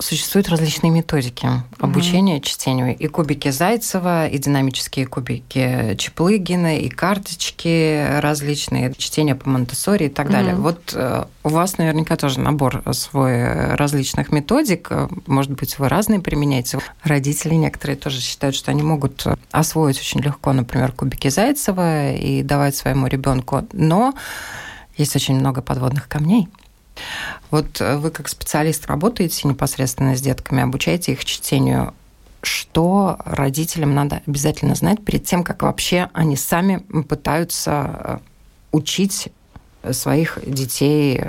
Существуют 0.00 0.48
различные 0.48 0.92
методики 0.92 1.48
обучения 1.80 2.36
mm-hmm. 2.36 2.42
чтению. 2.42 2.96
И 2.96 3.08
кубики 3.08 3.50
Зайцева, 3.50 4.28
и 4.28 4.38
динамические 4.38 5.06
кубики 5.06 5.96
Чеплыгина, 5.96 6.78
и 6.78 6.88
карточки 6.88 8.20
различные, 8.20 8.94
чтение 8.96 9.34
по 9.34 9.48
монте 9.48 9.74
и 9.74 10.08
так 10.08 10.28
mm-hmm. 10.28 10.30
далее. 10.30 10.54
Вот 10.54 10.92
э, 10.94 11.24
у 11.42 11.48
вас 11.48 11.78
наверняка 11.78 12.16
тоже 12.16 12.38
набор 12.38 12.82
свой 12.92 13.74
различных 13.74 14.30
методик. 14.30 14.90
Может 15.26 15.50
быть, 15.52 15.80
вы 15.80 15.88
разные 15.88 16.20
применяете. 16.20 16.78
Родители 17.02 17.54
некоторые 17.54 17.96
тоже 17.96 18.20
считают, 18.20 18.54
что 18.54 18.70
они 18.70 18.82
могут 18.82 19.26
освоить 19.50 19.98
очень 19.98 20.20
легко, 20.20 20.52
например, 20.52 20.92
кубики 20.92 21.28
Зайцева 21.28 22.12
и 22.12 22.44
давать 22.44 22.76
своему 22.76 23.08
ребенку. 23.08 23.66
Но 23.72 24.14
есть 24.96 25.16
очень 25.16 25.34
много 25.34 25.60
подводных 25.60 26.08
камней. 26.08 26.48
Вот 27.50 27.80
э, 27.80 27.96
вы 27.96 28.10
как 28.10 28.28
специалист 28.28 28.86
работаете 28.86 29.48
непосредственно 29.48 30.16
с 30.16 30.20
детками, 30.20 30.62
обучаете 30.62 31.12
их 31.12 31.24
чтению. 31.24 31.94
Что 32.42 33.18
родителям 33.24 33.94
надо 33.94 34.22
обязательно 34.26 34.74
знать 34.74 35.04
перед 35.04 35.24
тем, 35.24 35.42
как 35.42 35.62
вообще 35.62 36.08
они 36.12 36.36
сами 36.36 36.78
пытаются 37.02 37.70
э, 37.72 38.18
учить 38.72 39.28
своих 39.90 40.38
детей 40.46 41.22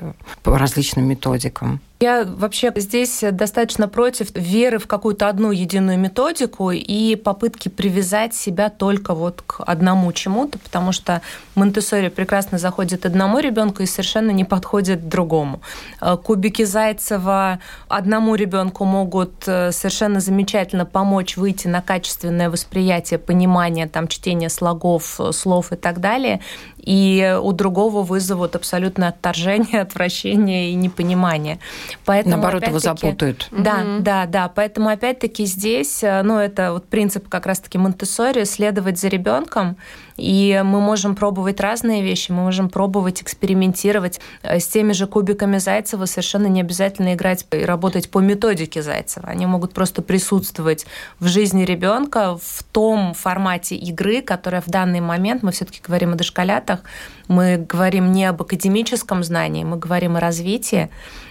по 0.43 0.57
различным 0.57 1.05
методикам? 1.05 1.81
Я 2.01 2.23
вообще 2.23 2.71
здесь 2.77 3.25
достаточно 3.33 3.89
против 3.89 4.33
веры 4.33 4.79
в 4.79 4.87
какую-то 4.87 5.27
одну 5.27 5.51
единую 5.51 5.99
методику 5.99 6.71
и 6.71 7.17
попытки 7.17 7.67
привязать 7.67 8.33
себя 8.33 8.69
только 8.69 9.13
вот 9.13 9.41
к 9.45 9.61
одному 9.67 10.13
чему-то, 10.13 10.59
потому 10.59 10.93
что 10.93 11.21
монте 11.55 11.81
прекрасно 12.09 12.57
заходит 12.57 13.05
одному 13.05 13.39
ребенку 13.39 13.83
и 13.83 13.85
совершенно 13.85 14.31
не 14.31 14.45
подходит 14.45 15.09
другому. 15.09 15.59
Э, 15.99 16.15
кубики 16.15 16.63
Зайцева 16.63 17.59
одному 17.89 18.35
ребенку 18.35 18.85
могут 18.85 19.45
э, 19.45 19.73
совершенно 19.73 20.21
замечательно 20.21 20.85
помочь 20.85 21.35
выйти 21.35 21.67
на 21.67 21.81
качественное 21.81 22.49
восприятие, 22.49 23.19
понимание, 23.19 23.87
там, 23.89 24.07
чтение 24.07 24.49
слогов, 24.49 25.19
слов 25.31 25.73
и 25.73 25.75
так 25.75 25.99
далее, 25.99 26.39
и 26.77 27.37
у 27.41 27.51
другого 27.51 28.03
вызовут 28.03 28.55
абсолютное 28.55 29.09
отторжение, 29.09 29.81
отвращение 29.81 30.71
и 30.71 30.75
непонимание. 30.75 31.59
Поэтому, 32.05 32.35
Наоборот, 32.37 32.67
его 32.67 32.79
запутают. 32.79 33.47
Да, 33.51 33.81
mm 33.83 33.99
да, 33.99 34.25
да. 34.25 34.49
Поэтому, 34.49 34.89
опять-таки, 34.89 35.45
здесь, 35.45 36.03
э, 36.03 36.21
ну, 36.23 36.37
это 36.37 36.73
вот 36.73 36.87
принцип 36.87 37.27
как 37.27 37.45
раз-таки 37.45 37.77
монте 37.77 38.05
следовать 38.45 38.99
за 38.99 39.07
ребенком, 39.07 39.77
и 40.19 40.61
мы 40.65 40.81
можем 40.81 41.15
пробовать 41.15 41.59
разные 41.59 42.03
вещи, 42.03 42.31
мы 42.31 42.43
можем 42.43 42.69
пробовать 42.69 43.21
экспериментировать 43.21 44.19
э, 44.43 44.59
с 44.59 44.67
теми 44.67 44.91
же 44.91 45.07
кубиками 45.07 45.57
Зайцева. 45.57 46.05
Совершенно 46.05 46.47
не 46.47 46.61
обязательно 46.61 47.13
играть 47.13 47.45
и 47.51 47.63
работать 47.63 48.11
по 48.11 48.19
методике 48.19 48.81
Зайцева. 48.81 49.27
Они 49.27 49.45
могут 49.45 49.73
просто 49.73 50.01
присутствовать 50.01 50.85
в 51.19 51.27
жизни 51.27 51.63
ребенка 51.63 52.37
в 52.37 52.63
том 52.71 53.13
формате 53.13 53.75
игры, 53.75 54.21
которая 54.21 54.61
в 54.61 54.67
данный 54.67 54.99
момент, 54.99 55.43
мы 55.43 55.51
все-таки 55.51 55.81
говорим 55.85 56.13
о 56.13 56.15
дошколятах, 56.15 56.81
мы 57.27 57.57
говорим 57.57 58.11
не 58.11 58.25
об 58.25 58.41
академическом 58.41 59.23
знании, 59.23 59.63
мы 59.63 59.77
говорим 59.77 60.17
о 60.17 60.19
развитии 60.19 60.89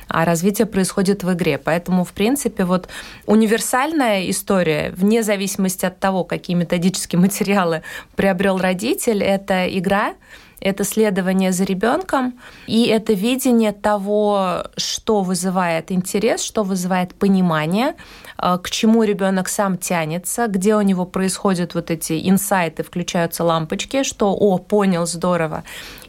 а 0.09 0.25
развитие 0.25 0.67
происходит 0.67 1.23
в 1.23 1.33
игре. 1.33 1.59
Поэтому, 1.59 2.05
в 2.05 2.12
принципе, 2.12 2.65
вот 2.65 2.88
универсальная 3.27 4.29
история, 4.31 4.93
вне 4.97 5.23
зависимости 5.23 5.85
от 5.85 5.99
того, 6.00 6.25
какие 6.25 6.57
методические 6.57 7.21
материалы 7.21 7.83
приобрел 8.17 8.59
родитель, 8.59 9.23
это 9.23 9.67
игра, 9.67 10.15
это 10.61 10.85
следование 10.85 11.53
за 11.53 11.65
ребенком, 11.65 12.38
и 12.67 12.87
это 12.87 13.12
видение 13.12 13.73
того, 13.73 14.65
что 14.77 15.23
вызывает 15.23 15.93
интерес, 15.93 16.43
что 16.43 16.65
вызывает 16.65 17.15
понимание, 17.15 17.95
э, 18.38 18.59
к 18.62 18.71
чему 18.71 19.05
ребенок 19.05 19.49
сам 19.49 19.79
тянется, 19.79 20.49
где 20.49 20.75
у 20.75 20.81
него 20.81 21.07
происходят 21.07 21.75
вот 21.75 21.91
эти 21.91 22.29
инсайты, 22.29 22.83
включаются 22.83 23.45
лампочки, 23.45 24.03
что 24.03 24.35
«О, 24.35 24.59
понял, 24.59 25.07
здорово». 25.07 25.62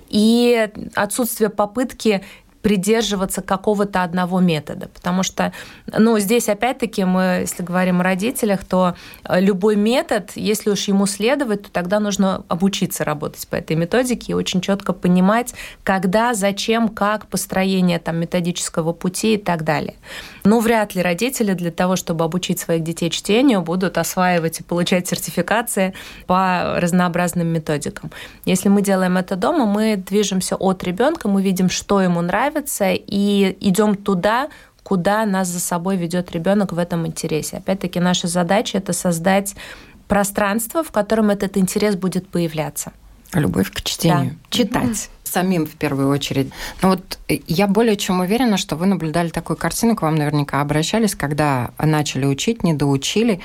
И 0.10 0.68
отсутствие 0.96 1.52
попытки 1.52 2.24
придерживаться 2.62 3.42
какого-то 3.42 4.04
одного 4.04 4.40
метода. 4.40 4.90
Потому 4.90 5.24
что, 5.24 5.54
ну, 5.88 6.20
здесь 6.20 6.50
опять-таки 6.50 7.06
мы, 7.06 7.40
если 7.42 7.64
говорим 7.64 8.02
о 8.02 8.04
родителях, 8.04 8.64
то 8.66 8.96
э, 9.24 9.40
любой 9.40 9.76
метод, 9.76 10.32
если 10.36 10.70
уж 10.70 10.88
ему 10.88 11.06
следовать, 11.06 11.64
то 11.64 11.72
тогда 11.72 12.00
нужно 12.00 12.44
обучиться 12.48 13.04
работать 13.04 13.48
по 13.48 13.56
этой 13.56 13.76
методике 13.76 14.32
и 14.32 14.36
очень 14.36 14.62
четко 14.62 14.94
понимать, 14.94 15.54
когда, 15.84 16.34
зачем, 16.34 16.90
как, 16.90 17.28
построение 17.28 18.00
там, 18.00 18.18
методического 18.18 18.94
пути 18.94 19.36
и 19.36 19.38
так 19.38 19.64
далее. 19.64 19.96
Ну, 20.44 20.60
вряд 20.60 20.96
ли 20.96 21.02
родители 21.02 21.54
для 21.54 21.72
того, 21.72 21.96
чтобы 21.96 22.26
обучить 22.26 22.60
своих 22.60 22.84
детей 22.84 23.10
чтению, 23.10 23.62
будут 23.62 23.98
осваивать 23.98 24.60
и 24.60 24.64
получать 24.64 25.08
сертификации 25.08 25.94
по 26.28 26.76
разнообразным 26.78 27.48
методикам. 27.48 28.12
Если 28.46 28.70
мы 28.70 28.82
делаем 28.82 29.18
это 29.18 29.36
дома, 29.36 29.66
мы 29.66 29.96
движемся 29.96 30.56
от 30.56 30.84
ребенка, 30.84 31.28
мы 31.28 31.42
видим, 31.42 31.70
что 31.70 32.02
ему 32.02 32.22
нравится, 32.22 32.50
и 32.94 33.58
идем 33.62 33.96
туда, 33.96 34.50
куда 34.84 35.26
нас 35.26 35.48
за 35.48 35.60
собой 35.60 35.98
ведет 35.98 36.32
ребенок 36.32 36.74
в 36.74 36.78
этом 36.78 37.06
интересе. 37.06 37.58
Опять-таки, 37.58 38.00
наша 38.00 38.28
задача 38.28 38.78
это 38.78 38.94
создать 38.94 39.56
пространство, 40.08 40.84
в 40.84 40.92
котором 40.92 41.30
этот 41.30 41.58
интерес 41.58 41.96
будет 41.96 42.28
появляться. 42.28 42.92
Любовь 43.34 43.72
к 43.72 43.82
чтению. 43.84 44.32
Да. 44.32 44.38
Читать 44.50 45.10
самим 45.24 45.68
в 45.68 45.76
первую 45.76 46.10
очередь. 46.10 46.52
Но 46.82 46.90
вот 46.90 47.20
я 47.28 47.68
более 47.68 47.96
чем 47.96 48.20
уверена, 48.20 48.58
что 48.58 48.76
вы 48.76 48.88
наблюдали 48.88 49.30
такую 49.30 49.58
картину, 49.58 49.96
к 49.96 50.02
вам 50.02 50.16
наверняка 50.16 50.62
обращались, 50.62 51.14
когда 51.16 51.72
начали 51.78 52.26
учить, 52.26 52.64
не 52.64 52.74
доучили, 52.74 53.40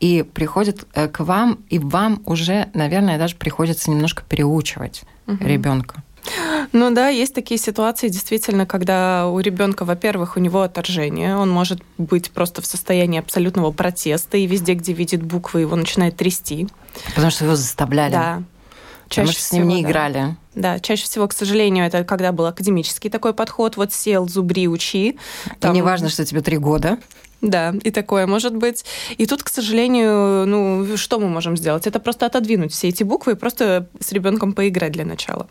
и 0.00 0.22
приходят 0.22 0.86
э, 0.94 1.08
к 1.08 1.20
вам, 1.20 1.60
и 1.68 1.78
вам 1.78 2.22
уже, 2.24 2.68
наверное, 2.74 3.18
даже 3.18 3.36
приходится 3.36 3.90
немножко 3.90 4.22
переучивать 4.26 5.02
угу. 5.26 5.44
ребенка. 5.44 6.02
Ну 6.72 6.90
да, 6.92 7.08
есть 7.08 7.34
такие 7.34 7.58
ситуации, 7.58 8.08
действительно, 8.08 8.66
когда 8.66 9.28
у 9.28 9.40
ребенка, 9.40 9.84
во-первых, 9.84 10.36
у 10.36 10.40
него 10.40 10.62
отторжение, 10.62 11.36
он 11.36 11.50
может 11.50 11.82
быть 11.98 12.30
просто 12.30 12.62
в 12.62 12.66
состоянии 12.66 13.18
абсолютного 13.18 13.72
протеста, 13.72 14.36
и 14.36 14.46
везде, 14.46 14.74
где 14.74 14.92
видит 14.92 15.22
буквы, 15.22 15.62
его 15.62 15.76
начинает 15.76 16.16
трясти. 16.16 16.68
Потому 17.14 17.30
что 17.30 17.44
его 17.44 17.56
заставляли. 17.56 18.12
Да. 18.12 18.42
Чаще 19.08 19.26
Мы 19.26 19.32
с 19.32 19.52
ним 19.52 19.62
всего, 19.62 19.74
не 19.74 19.82
да. 19.82 19.88
играли. 19.88 20.36
Да, 20.54 20.78
чаще 20.78 21.04
всего, 21.04 21.26
к 21.26 21.32
сожалению, 21.32 21.84
это 21.84 22.04
когда 22.04 22.30
был 22.30 22.46
академический 22.46 23.10
такой 23.10 23.34
подход, 23.34 23.76
вот 23.76 23.92
сел, 23.92 24.28
зубри, 24.28 24.68
учи. 24.68 25.18
Там... 25.58 25.72
И 25.72 25.74
не 25.74 25.82
важно, 25.82 26.08
что 26.08 26.24
тебе 26.24 26.42
три 26.42 26.58
года. 26.58 26.98
Да, 27.40 27.74
и 27.82 27.90
такое 27.90 28.26
может 28.26 28.54
быть. 28.54 28.84
И 29.16 29.26
тут, 29.26 29.42
к 29.42 29.48
сожалению, 29.48 30.46
ну, 30.46 30.96
что 30.96 31.18
мы 31.18 31.28
можем 31.28 31.56
сделать? 31.56 31.86
Это 31.86 31.98
просто 31.98 32.26
отодвинуть 32.26 32.72
все 32.72 32.88
эти 32.88 33.02
буквы 33.02 33.32
и 33.32 33.36
просто 33.36 33.88
с 33.98 34.12
ребенком 34.12 34.52
поиграть 34.52 34.92
для 34.92 35.06
начала. 35.06 35.46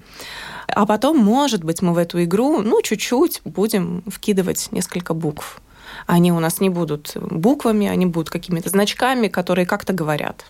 А 0.67 0.85
потом, 0.85 1.17
может 1.17 1.63
быть, 1.63 1.81
мы 1.81 1.93
в 1.93 1.97
эту 1.97 2.23
игру, 2.23 2.61
ну, 2.61 2.81
чуть-чуть 2.83 3.41
будем 3.43 4.03
вкидывать 4.07 4.69
несколько 4.71 5.15
букв. 5.15 5.61
Они 6.05 6.31
у 6.31 6.39
нас 6.39 6.59
не 6.59 6.69
будут 6.69 7.13
буквами, 7.15 7.87
они 7.87 8.05
будут 8.05 8.29
какими-то 8.29 8.69
значками, 8.69 9.27
которые 9.27 9.65
как-то 9.65 9.91
говорят. 9.93 10.45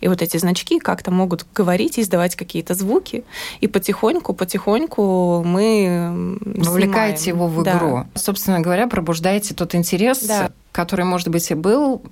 И 0.00 0.08
вот 0.08 0.22
эти 0.22 0.36
значки 0.36 0.78
как-то 0.78 1.10
могут 1.10 1.46
говорить 1.54 1.98
и 1.98 2.02
издавать 2.02 2.36
какие-то 2.36 2.74
звуки. 2.74 3.24
И 3.60 3.66
потихоньку, 3.66 4.32
потихоньку 4.32 5.42
мы 5.44 6.38
Вовлекаете 6.40 7.22
снимаем. 7.24 7.36
его 7.36 7.48
в 7.48 7.62
игру. 7.62 7.96
Да. 7.96 8.06
Собственно 8.14 8.60
говоря, 8.60 8.86
пробуждаете 8.86 9.54
тот 9.54 9.74
интерес, 9.74 10.22
да. 10.24 10.50
который, 10.72 11.04
может 11.04 11.28
быть, 11.28 11.50
и 11.50 11.54
был 11.54 12.02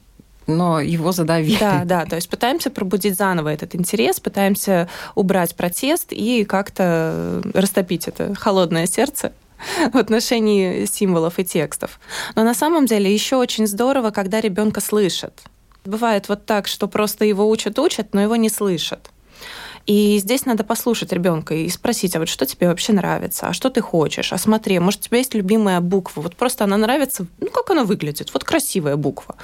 но 0.47 0.81
его 0.81 1.13
задавили. 1.13 1.59
Да, 1.59 1.83
да, 1.85 2.05
то 2.05 2.17
есть 2.17 2.29
пытаемся 2.29 2.71
пробудить 2.71 3.17
заново 3.17 3.49
этот 3.49 3.75
интерес, 3.75 4.21
пытаемся 4.21 4.89
убрать 5.15 5.57
протест 5.57 6.13
и 6.13 6.45
как-то 6.45 7.43
растопить 7.53 8.07
это 8.09 8.35
холодное 8.35 8.87
сердце 8.87 9.33
в 9.93 9.97
отношении 9.97 10.85
символов 10.85 11.39
и 11.39 11.45
текстов. 11.45 11.99
Но 12.35 12.45
на 12.45 12.55
самом 12.55 12.87
деле 12.87 13.13
еще 13.13 13.37
очень 13.37 13.67
здорово, 13.67 14.11
когда 14.11 14.41
ребенка 14.41 14.81
слышат. 14.81 15.43
Бывает 15.87 16.29
вот 16.29 16.47
так, 16.47 16.67
что 16.67 16.89
просто 16.89 17.25
его 17.25 17.49
учат-учат, 17.49 18.15
но 18.15 18.21
его 18.21 18.37
не 18.37 18.49
слышат. 18.49 19.11
И 19.87 20.19
здесь 20.19 20.47
надо 20.47 20.65
послушать 20.65 21.13
ребенка 21.13 21.55
и 21.55 21.69
спросить, 21.69 22.17
а 22.17 22.19
вот 22.19 22.29
что 22.29 22.45
тебе 22.45 22.67
вообще 22.69 22.93
нравится, 22.93 23.47
а 23.47 23.53
что 23.53 23.71
ты 23.71 23.81
хочешь, 23.81 24.33
а 24.33 24.39
смотри, 24.39 24.79
может, 24.81 25.01
у 25.01 25.05
тебя 25.05 25.19
есть 25.19 25.35
любимая 25.35 25.81
буква, 25.81 26.23
вот 26.23 26.35
просто 26.35 26.65
она 26.65 26.77
нравится, 26.77 27.27
ну, 27.39 27.47
как 27.47 27.71
она 27.71 27.85
выглядит, 27.85 28.33
вот 28.35 28.43
красивая 28.43 28.97
буква. 28.97 29.37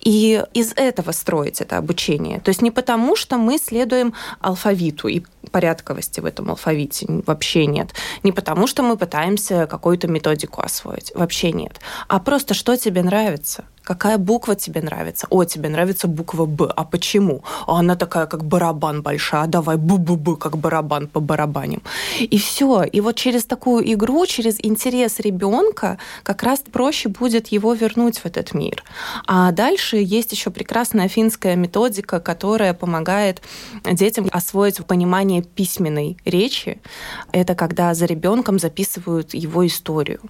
И 0.00 0.44
из 0.52 0.72
этого 0.76 1.12
строить 1.12 1.62
это 1.62 1.78
обучение. 1.78 2.40
То 2.40 2.50
есть 2.50 2.60
не 2.60 2.70
потому, 2.70 3.16
что 3.16 3.38
мы 3.38 3.56
следуем 3.56 4.12
алфавиту 4.40 5.08
и 5.08 5.22
порядковости 5.50 6.20
в 6.20 6.26
этом 6.26 6.50
алфавите 6.50 7.06
вообще 7.26 7.64
нет. 7.64 7.94
Не 8.22 8.32
потому, 8.32 8.66
что 8.66 8.82
мы 8.82 8.98
пытаемся 8.98 9.66
какую-то 9.66 10.06
методику 10.06 10.60
освоить, 10.60 11.12
вообще 11.14 11.50
нет. 11.52 11.80
А 12.08 12.18
просто 12.18 12.52
что 12.52 12.76
тебе 12.76 13.02
нравится– 13.02 13.64
какая 13.88 14.18
буква 14.18 14.54
тебе 14.54 14.82
нравится. 14.82 15.26
О, 15.30 15.44
тебе 15.44 15.70
нравится 15.70 16.08
буква 16.08 16.44
Б. 16.44 16.70
А 16.76 16.84
почему? 16.84 17.42
А 17.66 17.78
она 17.78 17.96
такая, 17.96 18.26
как 18.26 18.44
барабан 18.44 19.02
большая. 19.02 19.46
Давай 19.46 19.76
бу-бу-бу, 19.76 20.36
как 20.36 20.58
барабан 20.58 21.06
по 21.06 21.20
барабаням. 21.20 21.80
И 22.20 22.36
все. 22.36 22.82
И 22.82 23.00
вот 23.00 23.16
через 23.16 23.44
такую 23.44 23.90
игру, 23.94 24.26
через 24.26 24.58
интерес 24.62 25.20
ребенка 25.20 25.96
как 26.22 26.42
раз 26.42 26.60
проще 26.60 27.08
будет 27.08 27.48
его 27.48 27.72
вернуть 27.72 28.18
в 28.18 28.26
этот 28.26 28.52
мир. 28.52 28.84
А 29.26 29.52
дальше 29.52 29.96
есть 29.96 30.32
еще 30.32 30.50
прекрасная 30.50 31.08
финская 31.08 31.56
методика, 31.56 32.20
которая 32.20 32.74
помогает 32.74 33.40
детям 33.90 34.28
освоить 34.32 34.84
понимание 34.84 35.42
письменной 35.42 36.18
речи. 36.26 36.78
Это 37.32 37.54
когда 37.54 37.94
за 37.94 38.04
ребенком 38.04 38.58
записывают 38.58 39.32
его 39.32 39.66
историю 39.66 40.20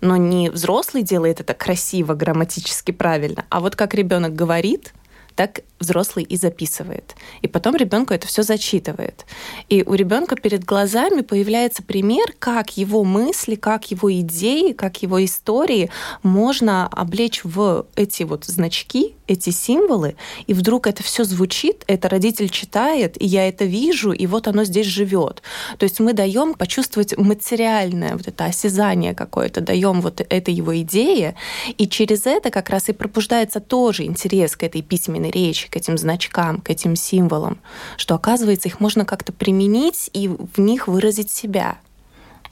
но 0.00 0.16
не 0.16 0.50
взрослый 0.50 1.02
делает 1.02 1.40
это 1.40 1.54
красиво, 1.54 2.14
грамматически 2.14 2.92
правильно, 2.92 3.44
а 3.48 3.60
вот 3.60 3.76
как 3.76 3.94
ребенок 3.94 4.34
говорит, 4.34 4.92
так 5.34 5.60
взрослый 5.78 6.24
и 6.24 6.36
записывает. 6.36 7.14
И 7.42 7.48
потом 7.48 7.76
ребенку 7.76 8.14
это 8.14 8.26
все 8.26 8.42
зачитывает. 8.42 9.26
И 9.68 9.82
у 9.82 9.94
ребенка 9.94 10.36
перед 10.36 10.64
глазами 10.64 11.20
появляется 11.20 11.82
пример, 11.82 12.34
как 12.38 12.76
его 12.76 13.04
мысли, 13.04 13.54
как 13.54 13.90
его 13.90 14.12
идеи, 14.20 14.72
как 14.72 15.02
его 15.02 15.24
истории 15.24 15.90
можно 16.22 16.86
облечь 16.86 17.42
в 17.44 17.86
эти 17.94 18.22
вот 18.22 18.44
значки, 18.44 19.14
эти 19.26 19.50
символы, 19.50 20.16
и 20.46 20.54
вдруг 20.54 20.86
это 20.86 21.02
все 21.02 21.24
звучит, 21.24 21.84
это 21.86 22.08
родитель 22.08 22.48
читает, 22.48 23.20
и 23.20 23.26
я 23.26 23.48
это 23.48 23.64
вижу, 23.64 24.12
и 24.12 24.26
вот 24.26 24.48
оно 24.48 24.64
здесь 24.64 24.86
живет. 24.86 25.42
То 25.78 25.84
есть 25.84 26.00
мы 26.00 26.12
даем 26.12 26.54
почувствовать 26.54 27.16
материальное 27.16 28.16
вот 28.16 28.28
это 28.28 28.44
осязание 28.44 29.14
какое-то, 29.14 29.60
даем 29.60 30.00
вот 30.00 30.20
этой 30.28 30.54
его 30.54 30.78
идее, 30.80 31.34
и 31.76 31.88
через 31.88 32.26
это 32.26 32.50
как 32.50 32.70
раз 32.70 32.88
и 32.88 32.92
пробуждается 32.92 33.60
тоже 33.60 34.04
интерес 34.04 34.56
к 34.56 34.62
этой 34.62 34.82
письменной 34.82 35.30
речи, 35.30 35.65
к 35.68 35.76
этим 35.76 35.98
значкам, 35.98 36.60
к 36.60 36.70
этим 36.70 36.96
символам, 36.96 37.58
что 37.96 38.14
оказывается 38.14 38.68
их 38.68 38.80
можно 38.80 39.04
как-то 39.04 39.32
применить 39.32 40.10
и 40.12 40.28
в 40.28 40.58
них 40.60 40.88
выразить 40.88 41.30
себя. 41.30 41.78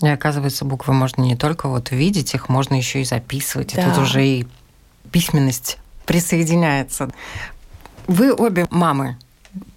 И 0.00 0.08
оказывается, 0.08 0.64
буквы 0.64 0.92
можно 0.92 1.22
не 1.22 1.36
только 1.36 1.68
вот 1.68 1.90
видеть, 1.90 2.34
их 2.34 2.48
можно 2.48 2.74
еще 2.74 3.00
и 3.02 3.04
записывать. 3.04 3.74
Да. 3.74 3.82
И 3.82 3.84
тут 3.90 3.98
уже 3.98 4.26
и 4.26 4.46
письменность 5.10 5.78
присоединяется. 6.06 7.10
Вы 8.06 8.34
обе 8.34 8.66
мамы. 8.70 9.16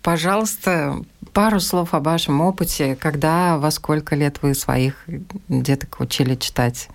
Пожалуйста, 0.02 1.00
пару 1.34 1.60
слов 1.60 1.94
о 1.94 2.00
вашем 2.00 2.42
опыте, 2.42 2.96
когда, 2.96 3.58
во 3.58 3.72
сколько 3.72 4.16
лет 4.16 4.42
вы 4.42 4.56
своих 4.56 5.06
деток 5.48 6.00
учили 6.00 6.36
читать? 6.36 6.90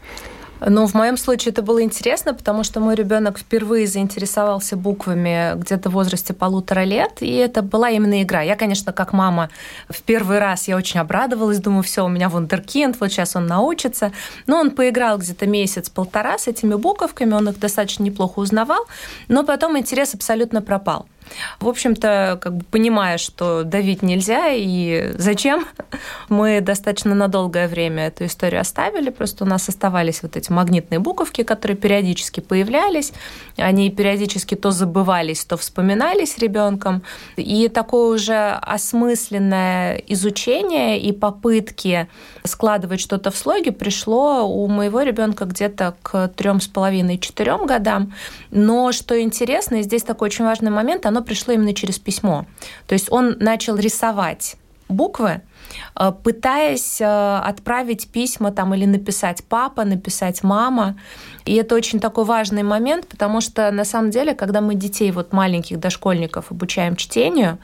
Но 0.66 0.86
в 0.86 0.94
моем 0.94 1.16
случае 1.16 1.52
это 1.52 1.62
было 1.62 1.82
интересно, 1.82 2.34
потому 2.34 2.62
что 2.64 2.80
мой 2.80 2.94
ребенок 2.94 3.38
впервые 3.38 3.86
заинтересовался 3.86 4.76
буквами 4.76 5.54
где-то 5.56 5.90
в 5.90 5.92
возрасте 5.92 6.34
полутора 6.34 6.84
лет, 6.84 7.18
и 7.20 7.34
это 7.34 7.62
была 7.62 7.90
именно 7.90 8.22
игра. 8.22 8.42
Я, 8.42 8.56
конечно, 8.56 8.92
как 8.92 9.12
мама 9.12 9.50
в 9.88 10.02
первый 10.02 10.38
раз 10.38 10.68
я 10.68 10.76
очень 10.76 11.00
обрадовалась, 11.00 11.58
думаю, 11.58 11.82
все, 11.82 12.04
у 12.04 12.08
меня 12.08 12.28
вундеркинд, 12.28 12.98
вот 13.00 13.10
сейчас 13.10 13.34
он 13.34 13.46
научится. 13.46 14.12
Но 14.46 14.58
он 14.58 14.70
поиграл 14.70 15.18
где-то 15.18 15.46
месяц-полтора 15.46 16.38
с 16.38 16.46
этими 16.46 16.74
буковками, 16.74 17.34
он 17.34 17.48
их 17.48 17.58
достаточно 17.58 18.04
неплохо 18.04 18.38
узнавал, 18.38 18.86
но 19.28 19.44
потом 19.44 19.78
интерес 19.78 20.14
абсолютно 20.14 20.62
пропал. 20.62 21.06
В 21.60 21.68
общем-то, 21.68 22.38
как 22.40 22.56
бы 22.56 22.64
понимая, 22.64 23.18
что 23.18 23.62
давить 23.64 24.02
нельзя 24.02 24.48
и 24.50 25.12
зачем, 25.16 25.66
мы 26.28 26.60
достаточно 26.60 27.14
на 27.14 27.28
долгое 27.28 27.68
время 27.68 28.06
эту 28.08 28.26
историю 28.26 28.60
оставили. 28.60 29.10
Просто 29.10 29.44
у 29.44 29.46
нас 29.46 29.68
оставались 29.68 30.22
вот 30.22 30.36
эти 30.36 30.50
магнитные 30.50 30.98
буковки, 30.98 31.42
которые 31.42 31.76
периодически 31.76 32.40
появлялись. 32.40 33.12
Они 33.56 33.90
периодически 33.90 34.54
то 34.54 34.70
забывались, 34.70 35.44
то 35.44 35.56
вспоминались 35.56 36.38
ребенком. 36.38 37.02
И 37.36 37.68
такое 37.68 38.14
уже 38.14 38.50
осмысленное 38.50 39.96
изучение 40.08 41.00
и 41.00 41.12
попытки 41.12 42.08
складывать 42.44 43.00
что-то 43.00 43.30
в 43.30 43.36
слоги 43.36 43.70
пришло 43.70 44.46
у 44.48 44.66
моего 44.68 45.02
ребенка 45.02 45.44
где-то 45.44 45.94
к 46.02 46.28
трем 46.28 46.60
с 46.60 46.68
половиной-четырем 46.68 47.66
годам. 47.66 48.12
Но 48.50 48.92
что 48.92 49.20
интересно, 49.20 49.76
и 49.76 49.82
здесь 49.82 50.02
такой 50.02 50.28
очень 50.28 50.44
важный 50.44 50.70
момент, 50.70 51.06
оно 51.06 51.21
пришло 51.22 51.54
именно 51.54 51.74
через 51.74 51.98
письмо. 51.98 52.46
То 52.86 52.94
есть 52.94 53.10
он 53.10 53.36
начал 53.38 53.76
рисовать 53.76 54.56
буквы, 54.88 55.40
э, 55.98 56.12
пытаясь 56.22 57.00
э, 57.00 57.38
отправить 57.38 58.08
письма 58.08 58.52
там 58.52 58.74
или 58.74 58.84
написать 58.84 59.42
папа, 59.48 59.84
написать 59.84 60.42
мама. 60.42 60.98
И 61.44 61.54
это 61.54 61.74
очень 61.74 62.00
такой 62.00 62.24
важный 62.24 62.62
момент, 62.62 63.06
потому 63.08 63.40
что 63.40 63.70
на 63.70 63.84
самом 63.84 64.10
деле, 64.10 64.34
когда 64.34 64.60
мы 64.60 64.74
детей 64.74 65.10
вот 65.10 65.32
маленьких 65.32 65.78
дошкольников 65.80 66.50
обучаем 66.50 66.96
чтению, 66.96 67.58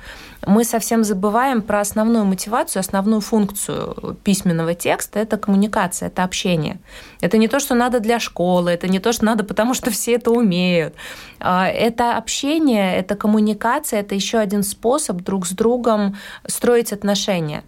мы 0.47 0.64
совсем 0.64 1.05
забываем 1.05 1.62
про 1.62 1.81
основную 1.81 2.25
мотивацию, 2.25 2.81
основную 2.81 3.21
функцию 3.21 4.17
письменного 4.25 4.75
текста. 4.75 5.19
Это 5.19 5.37
коммуникация, 5.37 6.09
это 6.09 6.25
общение. 6.25 6.79
Это 7.21 7.38
не 7.38 7.49
то, 7.49 7.61
что 7.61 7.75
надо 7.75 8.01
для 8.01 8.21
школы, 8.21 8.71
это 8.71 8.88
не 8.88 9.01
то, 9.01 9.12
что 9.12 9.25
надо, 9.25 9.45
потому 9.45 9.75
что 9.75 9.91
все 9.91 10.14
это 10.14 10.31
умеют. 10.31 10.95
А, 11.41 11.69
это 11.69 12.17
общение, 12.17 12.97
это 12.97 13.17
коммуникация, 13.17 14.01
это 14.01 14.14
еще 14.14 14.38
один 14.38 14.62
способ 14.62 15.19
друг 15.19 15.47
с 15.47 15.51
другом 15.51 16.17
строить 16.47 16.93
отношения. 16.93 17.64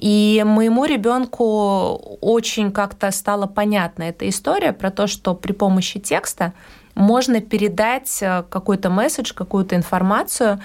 И 0.00 0.42
моему 0.46 0.86
ребенку 0.86 2.16
очень 2.22 2.72
как-то 2.72 3.10
стала 3.10 3.46
понятна 3.46 4.04
эта 4.04 4.26
история 4.30 4.72
про 4.72 4.90
то, 4.90 5.06
что 5.06 5.34
при 5.34 5.52
помощи 5.52 6.00
текста 6.00 6.54
можно 6.94 7.42
передать 7.42 8.22
э, 8.22 8.44
какой-то 8.48 8.88
месседж, 8.88 9.34
какую-то 9.34 9.76
информацию, 9.76 10.58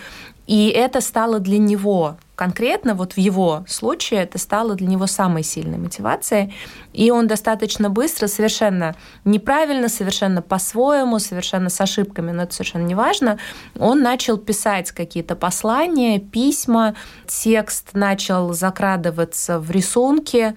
и 0.47 0.69
это 0.69 1.01
стало 1.01 1.39
для 1.39 1.57
него 1.57 2.15
конкретно, 2.35 2.93
вот 2.93 3.13
в 3.13 3.17
его 3.17 3.65
случае, 3.67 4.21
это 4.23 4.37
стало 4.37 4.75
для 4.75 4.87
него 4.87 5.07
самой 5.07 5.43
сильной 5.43 5.77
мотивацией. 5.77 6.53
И 6.93 7.11
он 7.11 7.27
достаточно 7.27 7.89
быстро, 7.89 8.27
совершенно 8.27 8.95
неправильно, 9.23 9.89
совершенно 9.89 10.41
по-своему, 10.41 11.19
совершенно 11.19 11.69
с 11.69 11.79
ошибками, 11.81 12.31
но 12.31 12.43
это 12.43 12.53
совершенно 12.53 12.83
не 12.83 12.95
важно, 12.95 13.39
он 13.77 14.01
начал 14.01 14.37
писать 14.37 14.91
какие-то 14.91 15.35
послания, 15.35 16.19
письма, 16.19 16.95
текст 17.27 17.89
начал 17.93 18.53
закрадываться 18.53 19.59
в 19.59 19.71
рисунки, 19.71 20.55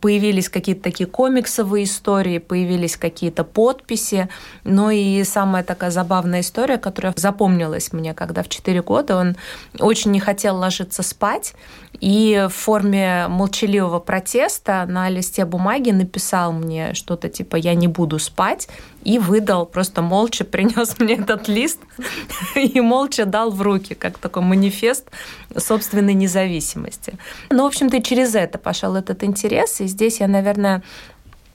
появились 0.00 0.48
какие-то 0.48 0.82
такие 0.82 1.06
комиксовые 1.06 1.84
истории, 1.84 2.38
появились 2.38 2.96
какие-то 2.96 3.44
подписи. 3.44 4.28
Ну 4.64 4.90
и 4.90 5.22
самая 5.24 5.62
такая 5.62 5.90
забавная 5.90 6.40
история, 6.40 6.78
которая 6.78 7.14
запомнилась 7.16 7.92
мне, 7.92 8.14
когда 8.14 8.42
в 8.42 8.48
4 8.48 8.82
года 8.82 9.16
он 9.16 9.36
очень 9.78 10.10
не 10.10 10.20
хотел 10.20 10.56
ложиться 10.56 11.02
спать, 11.02 11.54
и 12.00 12.46
в 12.48 12.54
форме 12.54 13.26
молчаливого 13.28 14.00
протеста 14.00 14.86
на 14.88 15.08
листе 15.08 15.44
бумаги 15.44 15.90
написал 15.90 16.52
мне 16.52 16.94
что-то 16.94 17.28
типа 17.28 17.56
«я 17.56 17.74
не 17.74 17.88
буду 17.88 18.18
спать», 18.18 18.68
и 19.02 19.18
выдал, 19.18 19.66
просто 19.66 20.02
молча 20.02 20.44
принес 20.50 20.98
мне 20.98 21.14
этот 21.14 21.48
лист 21.48 21.78
и 22.54 22.80
молча 22.80 23.24
дал 23.24 23.50
в 23.50 23.62
руки, 23.62 23.94
как 23.94 24.18
такой 24.18 24.42
манифест 24.42 25.10
собственной 25.56 26.14
независимости. 26.14 27.14
Ну, 27.50 27.64
в 27.64 27.66
общем-то, 27.66 28.02
через 28.02 28.34
это 28.34 28.58
пошел 28.58 28.94
этот 28.96 29.24
интерес, 29.24 29.59
и 29.80 29.86
здесь 29.86 30.20
я, 30.20 30.28
наверное, 30.28 30.82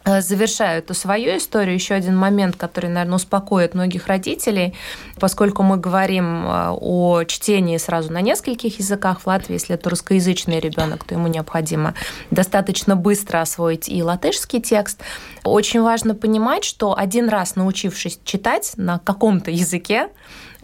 Э, 0.07 0.21
завершаю 0.21 0.79
эту 0.79 0.93
свою 0.93 1.37
историю, 1.37 1.73
еще 1.73 1.95
один 1.95 2.15
момент, 2.15 2.55
который, 2.55 2.91
наверное, 2.91 3.15
успокоит 3.15 3.73
многих 3.73 4.05
родителей, 4.05 4.75
поскольку 5.19 5.63
мы 5.63 5.77
говорим 5.77 6.45
э, 6.45 6.69
о 6.79 7.23
чтении 7.23 7.77
сразу 7.77 8.13
на 8.13 8.21
нескольких 8.21 8.77
языках 8.77 9.21
в 9.21 9.27
Латвии, 9.27 9.53
если 9.53 9.73
это 9.73 9.89
русскоязычный 9.89 10.59
ребенок, 10.59 11.05
то 11.05 11.15
ему 11.15 11.27
необходимо 11.27 11.95
достаточно 12.29 12.95
быстро 12.95 13.41
освоить 13.41 13.89
и 13.89 14.03
латышский 14.03 14.61
текст. 14.61 15.01
Очень 15.43 15.81
важно 15.81 16.13
понимать, 16.13 16.65
что 16.65 16.95
один 16.95 17.27
раз 17.27 17.55
научившись 17.55 18.19
читать 18.23 18.73
на 18.77 18.99
каком-то 18.99 19.49
языке, 19.49 20.09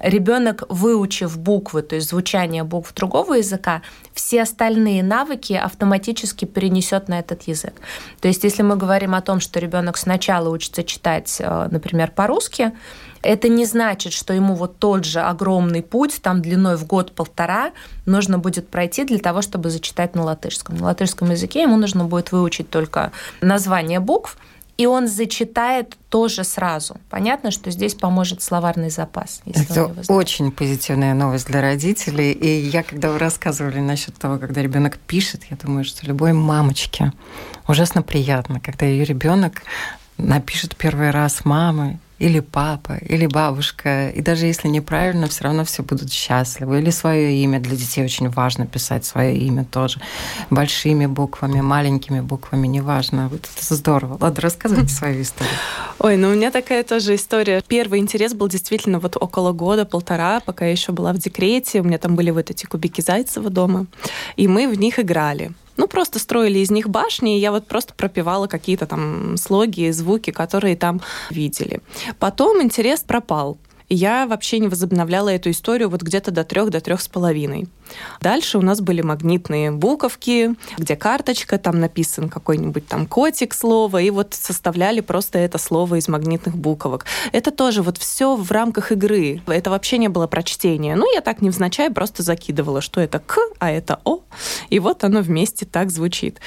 ребенок, 0.02 0.64
выучив 0.70 1.38
буквы, 1.38 1.82
то 1.82 1.96
есть 1.96 2.10
звучание 2.10 2.64
букв 2.64 2.94
другого 2.94 3.36
языка, 3.36 3.82
все 4.14 4.42
остальные 4.42 5.04
навыки 5.04 5.54
автоматически 5.54 6.46
перенесет 6.46 7.08
на 7.08 7.20
этот 7.20 7.44
язык. 7.44 7.74
То 8.20 8.28
есть, 8.28 8.44
если 8.44 8.64
мы 8.64 8.76
говорим 8.76 9.16
о 9.16 9.22
том, 9.22 9.40
что 9.40 9.60
ребенок 9.60 9.98
сначала 9.98 10.50
учится 10.50 10.84
читать, 10.84 11.38
э, 11.40 11.68
например, 11.72 12.12
по-русски, 12.12 12.74
это 13.22 13.50
не 13.50 13.66
значит, 13.66 14.14
что 14.14 14.34
ему 14.34 14.56
вот 14.56 14.80
тот 14.80 15.06
же 15.06 15.20
огромный 15.20 15.84
путь, 15.84 16.22
там 16.22 16.42
длиной 16.42 16.76
в 16.76 16.88
год-полтора, 16.88 17.72
нужно 18.06 18.40
будет 18.40 18.68
пройти 18.68 19.04
для 19.04 19.20
того, 19.20 19.42
чтобы 19.42 19.70
зачитать 19.70 20.16
на 20.16 20.24
латышском. 20.24 20.78
На 20.78 20.86
латышском 20.86 21.30
языке 21.30 21.62
ему 21.62 21.78
нужно 21.78 22.06
будет 22.06 22.32
выучить 22.32 22.70
только 22.70 23.12
название 23.42 24.00
букв, 24.00 24.38
и 24.82 24.88
он 24.88 25.08
зачитает 25.08 25.96
тоже 26.10 26.44
сразу. 26.44 26.96
Понятно, 27.12 27.52
что 27.52 27.70
здесь 27.70 27.94
поможет 27.94 28.42
словарный 28.42 28.90
запас. 28.90 29.44
Это 29.46 29.94
очень 30.08 30.52
позитивная 30.52 31.14
новость 31.14 31.46
для 31.46 31.62
родителей. 31.62 32.32
И 32.32 32.48
я, 32.68 32.82
когда 32.82 33.12
вы 33.12 33.20
рассказывали 33.20 33.80
насчет 33.80 34.16
того, 34.16 34.40
когда 34.40 34.64
ребенок 34.64 34.98
пишет, 34.98 35.44
я 35.52 35.58
думаю, 35.58 35.86
что 35.86 36.08
любой 36.08 36.34
мамочке 36.34 37.14
ужасно 37.68 38.02
приятно, 38.02 38.60
когда 38.60 38.88
ее 38.88 39.06
ребенок 39.06 39.62
напишет 40.18 40.76
первый 40.76 41.12
раз 41.12 41.46
мамы 41.46 42.00
или 42.22 42.40
папа, 42.40 42.98
или 43.10 43.26
бабушка. 43.26 44.10
И 44.10 44.22
даже 44.22 44.46
если 44.46 44.68
неправильно, 44.68 45.28
все 45.28 45.44
равно 45.44 45.64
все 45.64 45.82
будут 45.82 46.12
счастливы. 46.12 46.80
Или 46.80 46.92
свое 46.92 47.34
имя. 47.44 47.60
Для 47.60 47.76
детей 47.76 48.06
очень 48.06 48.30
важно 48.30 48.68
писать 48.68 49.06
свое 49.06 49.36
имя 49.36 49.66
тоже. 49.66 50.00
Большими 50.52 51.08
буквами, 51.08 51.62
маленькими 51.62 52.22
буквами, 52.22 52.68
неважно. 52.68 53.28
Вот 53.28 53.50
это 53.56 53.76
здорово. 53.76 54.18
Ладно, 54.20 54.42
рассказывайте 54.42 54.94
свою 54.94 55.24
историю. 55.24 55.56
Ой, 56.00 56.16
ну 56.18 56.30
у 56.30 56.34
меня 56.36 56.52
такая 56.52 56.84
тоже 56.84 57.16
история. 57.16 57.64
Первый 57.68 58.00
интерес 58.00 58.36
был 58.36 58.48
действительно 58.48 59.00
вот 59.00 59.18
около 59.20 59.52
года, 59.52 59.86
полтора, 59.86 60.42
пока 60.42 60.66
я 60.66 60.72
еще 60.72 60.92
была 60.92 61.14
в 61.14 61.18
декрете. 61.18 61.82
У 61.82 61.84
меня 61.84 61.98
там 61.98 62.16
были 62.16 62.30
вот 62.30 62.52
эти 62.52 62.68
кубики 62.68 63.02
Зайцева 63.02 63.50
дома. 63.50 63.88
И 64.36 64.48
мы 64.48 64.68
в 64.68 64.78
них 64.78 65.00
играли. 65.00 65.52
Ну, 65.82 65.88
просто 65.88 66.20
строили 66.20 66.60
из 66.60 66.70
них 66.70 66.90
башни, 66.90 67.38
и 67.38 67.40
я 67.40 67.52
вот 67.52 67.66
просто 67.66 67.96
пропивала 67.96 68.46
какие-то 68.46 68.86
там 68.86 69.36
слоги, 69.36 69.90
звуки, 69.90 70.30
которые 70.30 70.76
там 70.76 71.02
видели. 71.32 71.82
Потом 72.20 72.62
интерес 72.62 73.02
пропал 73.02 73.58
я 73.94 74.26
вообще 74.26 74.60
не 74.60 74.68
возобновляла 74.68 75.30
эту 75.30 75.52
историю 75.52 75.90
вот 75.90 76.02
где-то 76.02 76.32
до 76.32 76.44
трех, 76.44 76.70
до 76.70 76.80
трех 76.80 77.02
с 77.02 77.08
половиной. 77.08 77.68
Дальше 78.22 78.58
у 78.58 78.62
нас 78.62 78.80
были 78.80 79.02
магнитные 79.02 79.72
буковки, 79.72 80.56
где 80.78 80.96
карточка, 80.96 81.58
там 81.58 81.80
написан 81.80 82.30
какой-нибудь 82.30 82.88
там 82.88 83.06
котик 83.06 83.54
слово, 83.54 84.02
и 84.02 84.10
вот 84.10 84.34
составляли 84.34 85.02
просто 85.02 85.40
это 85.40 85.58
слово 85.58 85.96
из 85.96 86.08
магнитных 86.08 86.56
буковок. 86.56 87.06
Это 87.34 87.52
тоже 87.52 87.82
вот 87.82 87.98
все 87.98 88.36
в 88.38 88.50
рамках 88.52 88.94
игры. 88.94 89.42
Это 89.46 89.70
вообще 89.70 89.98
не 89.98 90.08
было 90.08 90.28
прочтения. 90.28 90.96
Ну, 90.96 91.14
я 91.14 91.20
так 91.20 91.42
невзначай 91.42 91.90
просто 91.92 92.24
закидывала, 92.24 92.80
что 92.80 93.02
это 93.02 93.20
К, 93.20 93.40
а 93.60 93.70
это 93.70 94.00
О, 94.06 94.22
и 94.70 94.80
вот 94.80 95.04
оно 95.04 95.22
вместе 95.22 95.66
так 95.66 95.92
звучит. 95.92 96.40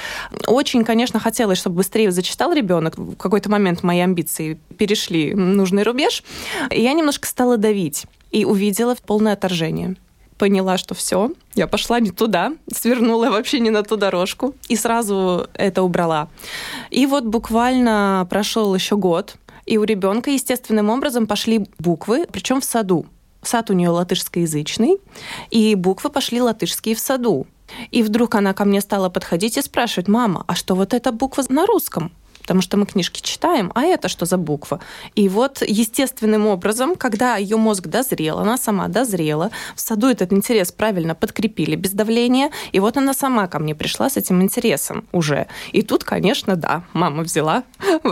Очень, 0.46 0.84
конечно, 0.84 1.20
хотелось, 1.20 1.58
чтобы 1.58 1.76
быстрее 1.76 2.10
зачитал 2.10 2.52
ребенок. 2.52 2.96
В 2.96 3.16
какой-то 3.16 3.50
момент 3.50 3.82
мои 3.82 4.00
амбиции 4.00 4.58
перешли 4.78 5.34
нужный 5.34 5.82
рубеж. 5.82 6.24
И 6.70 6.80
я 6.80 6.92
немножко 6.92 7.26
стала 7.34 7.56
давить 7.56 8.06
и 8.30 8.44
увидела 8.44 8.94
полное 9.04 9.32
отторжение 9.32 9.96
поняла, 10.38 10.78
что 10.78 10.94
все, 10.94 11.30
я 11.54 11.66
пошла 11.66 12.00
не 12.00 12.10
туда, 12.10 12.52
свернула 12.72 13.30
вообще 13.30 13.60
не 13.60 13.70
на 13.70 13.82
ту 13.82 13.96
дорожку 13.96 14.54
и 14.68 14.76
сразу 14.76 15.48
это 15.54 15.82
убрала. 15.82 16.28
И 16.90 17.06
вот 17.06 17.24
буквально 17.24 18.26
прошел 18.30 18.74
еще 18.74 18.96
год, 18.96 19.36
и 19.64 19.78
у 19.78 19.84
ребенка 19.84 20.30
естественным 20.30 20.90
образом 20.90 21.26
пошли 21.26 21.66
буквы, 21.78 22.26
причем 22.30 22.60
в 22.60 22.64
саду. 22.64 23.06
Сад 23.42 23.70
у 23.70 23.72
нее 23.72 23.90
латышскоязычный, 23.90 24.98
и 25.50 25.74
буквы 25.74 26.10
пошли 26.10 26.40
латышские 26.40 26.94
в 26.94 27.00
саду. 27.00 27.46
И 27.90 28.02
вдруг 28.02 28.34
она 28.34 28.54
ко 28.54 28.64
мне 28.64 28.80
стала 28.80 29.08
подходить 29.08 29.56
и 29.56 29.62
спрашивать, 29.62 30.08
мама, 30.08 30.44
а 30.46 30.54
что 30.54 30.74
вот 30.74 30.94
эта 30.94 31.10
буква 31.10 31.44
на 31.48 31.66
русском? 31.66 32.12
Потому 32.44 32.60
что 32.60 32.76
мы 32.76 32.84
книжки 32.84 33.22
читаем, 33.22 33.72
а 33.74 33.84
это 33.84 34.08
что 34.08 34.26
за 34.26 34.36
буква? 34.36 34.80
И 35.14 35.30
вот 35.30 35.62
естественным 35.66 36.46
образом, 36.46 36.94
когда 36.94 37.36
ее 37.36 37.56
мозг 37.56 37.86
дозрел, 37.86 38.38
она 38.38 38.58
сама 38.58 38.88
дозрела, 38.88 39.50
в 39.74 39.80
саду 39.80 40.08
этот 40.08 40.30
интерес 40.30 40.70
правильно 40.70 41.14
подкрепили 41.14 41.74
без 41.74 41.92
давления, 41.92 42.50
и 42.72 42.80
вот 42.80 42.98
она 42.98 43.14
сама 43.14 43.48
ко 43.48 43.58
мне 43.58 43.74
пришла 43.74 44.10
с 44.10 44.18
этим 44.18 44.42
интересом 44.42 45.06
уже. 45.10 45.46
И 45.72 45.80
тут, 45.80 46.04
конечно, 46.04 46.54
да, 46.56 46.84
мама 46.92 47.22
взяла 47.22 47.64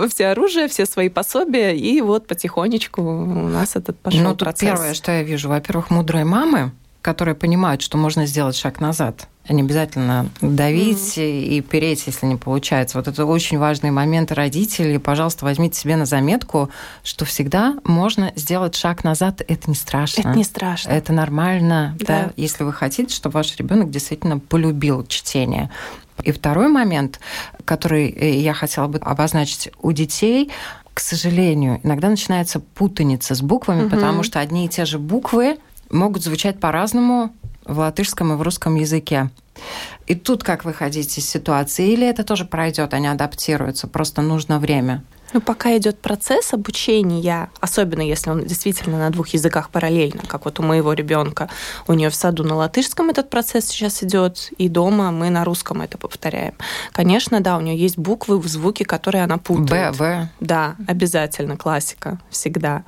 все 0.09 0.29
оружие, 0.29 0.68
все 0.68 0.87
свои 0.87 1.11
пособия, 1.11 1.77
и 1.77 2.01
вот 2.01 2.27
потихонечку 2.27 3.03
у 3.03 3.49
нас 3.49 3.77
этот 3.77 3.99
пошел 3.99 4.23
ну, 4.23 4.31
тут 4.31 4.38
процесс. 4.38 4.71
Первое, 4.71 4.95
что 4.95 5.12
я 5.12 5.23
вижу, 5.23 5.51
во-первых, 5.51 5.90
мудрые 5.90 6.25
мамы, 6.25 6.73
которые 7.03 7.35
понимают, 7.35 7.83
что 7.83 7.99
можно 7.99 8.27
сделать 8.27 8.57
шаг 8.57 8.81
назад. 8.81 9.29
Не 9.49 9.62
обязательно 9.62 10.31
давить 10.41 11.19
mm-hmm. 11.19 11.43
и 11.43 11.61
переть, 11.62 12.07
если 12.07 12.27
не 12.27 12.37
получается. 12.37 12.97
Вот 12.97 13.09
это 13.09 13.27
очень 13.27 13.59
важный 13.59 13.91
момент 13.91 14.31
родителей. 14.31 14.99
Пожалуйста, 14.99 15.45
возьмите 15.45 15.79
себе 15.79 15.97
на 15.97 16.07
заметку, 16.07 16.71
что 17.03 17.25
всегда 17.25 17.75
можно 17.83 18.33
сделать 18.37 18.77
шаг 18.77 19.03
назад. 19.03 19.43
Это 19.47 19.69
не 19.69 19.75
страшно. 19.75 20.21
Это 20.21 20.31
не 20.31 20.45
страшно. 20.45 20.91
Это 20.91 21.12
нормально, 21.12 21.97
да. 21.99 22.07
да 22.07 22.33
если 22.37 22.62
вы 22.62 22.73
хотите, 22.73 23.12
чтобы 23.12 23.35
ваш 23.35 23.57
ребенок 23.57 23.91
действительно 23.91 24.38
полюбил 24.38 25.05
чтение. 25.07 25.71
И 26.23 26.31
второй 26.31 26.69
момент, 26.69 27.19
который 27.65 28.11
э, 28.11 28.38
я 28.38 28.55
хотела 28.55 28.87
бы 28.87 28.99
обозначить 28.99 29.73
у 29.81 29.91
детей, 29.91 30.53
к 30.95 31.01
сожалению, 31.01 31.81
иногда 31.83 32.09
начинается 32.09 32.61
путаница 32.61 33.35
с 33.35 33.43
буквами, 33.43 33.83
угу. 33.83 33.91
потому 33.91 34.23
что 34.23 34.38
одни 34.38 34.67
и 34.67 34.69
те 34.69 34.85
же 34.85 35.01
буквы 35.01 35.57
могут 35.92 36.22
звучать 36.24 36.59
по-разному 36.59 37.33
в 37.64 37.78
латышском 37.78 38.33
и 38.33 38.37
в 38.37 38.42
русском 38.42 38.74
языке. 38.74 39.31
И 40.07 40.14
тут 40.14 40.42
как 40.42 40.64
выходить 40.64 41.16
из 41.18 41.28
ситуации? 41.28 41.92
Или 41.92 42.09
это 42.09 42.24
тоже 42.24 42.44
пройдет, 42.44 42.94
они 42.94 43.07
адаптируются, 43.07 43.87
просто 43.87 44.22
нужно 44.22 44.59
время? 44.59 45.05
Ну, 45.33 45.40
пока 45.40 45.74
идет 45.78 45.98
процесс 45.98 46.52
обучения, 46.52 47.50
особенно 47.61 48.02
если 48.02 48.28
он 48.31 48.44
действительно 48.44 48.98
на 48.98 49.09
двух 49.09 49.28
языках 49.28 49.70
параллельно, 49.70 50.22
как 50.26 50.44
вот 50.44 50.61
у 50.61 50.62
моего 50.62 50.92
ребенка, 50.92 51.48
у 51.87 51.94
нее 51.94 52.11
в 52.11 52.14
саду 52.14 52.44
на 52.44 52.55
латышском 52.55 53.09
этот 53.09 53.31
процесс 53.31 53.66
сейчас 53.66 54.02
идет, 54.02 54.50
и 54.59 54.68
дома 54.68 55.11
мы 55.11 55.31
на 55.31 55.44
русском 55.44 55.81
это 55.81 55.96
повторяем. 55.96 56.55
Конечно, 56.92 57.40
да, 57.40 57.57
у 57.57 57.61
нее 57.61 57.78
есть 57.78 57.96
буквы, 57.96 58.42
звуки, 58.46 58.83
которые 58.83 59.24
она 59.24 59.38
путает. 59.38 59.96
Б, 59.96 59.98
В. 59.98 60.28
Да, 60.40 60.76
обязательно, 60.87 61.57
классика, 61.57 62.20
всегда. 62.28 62.85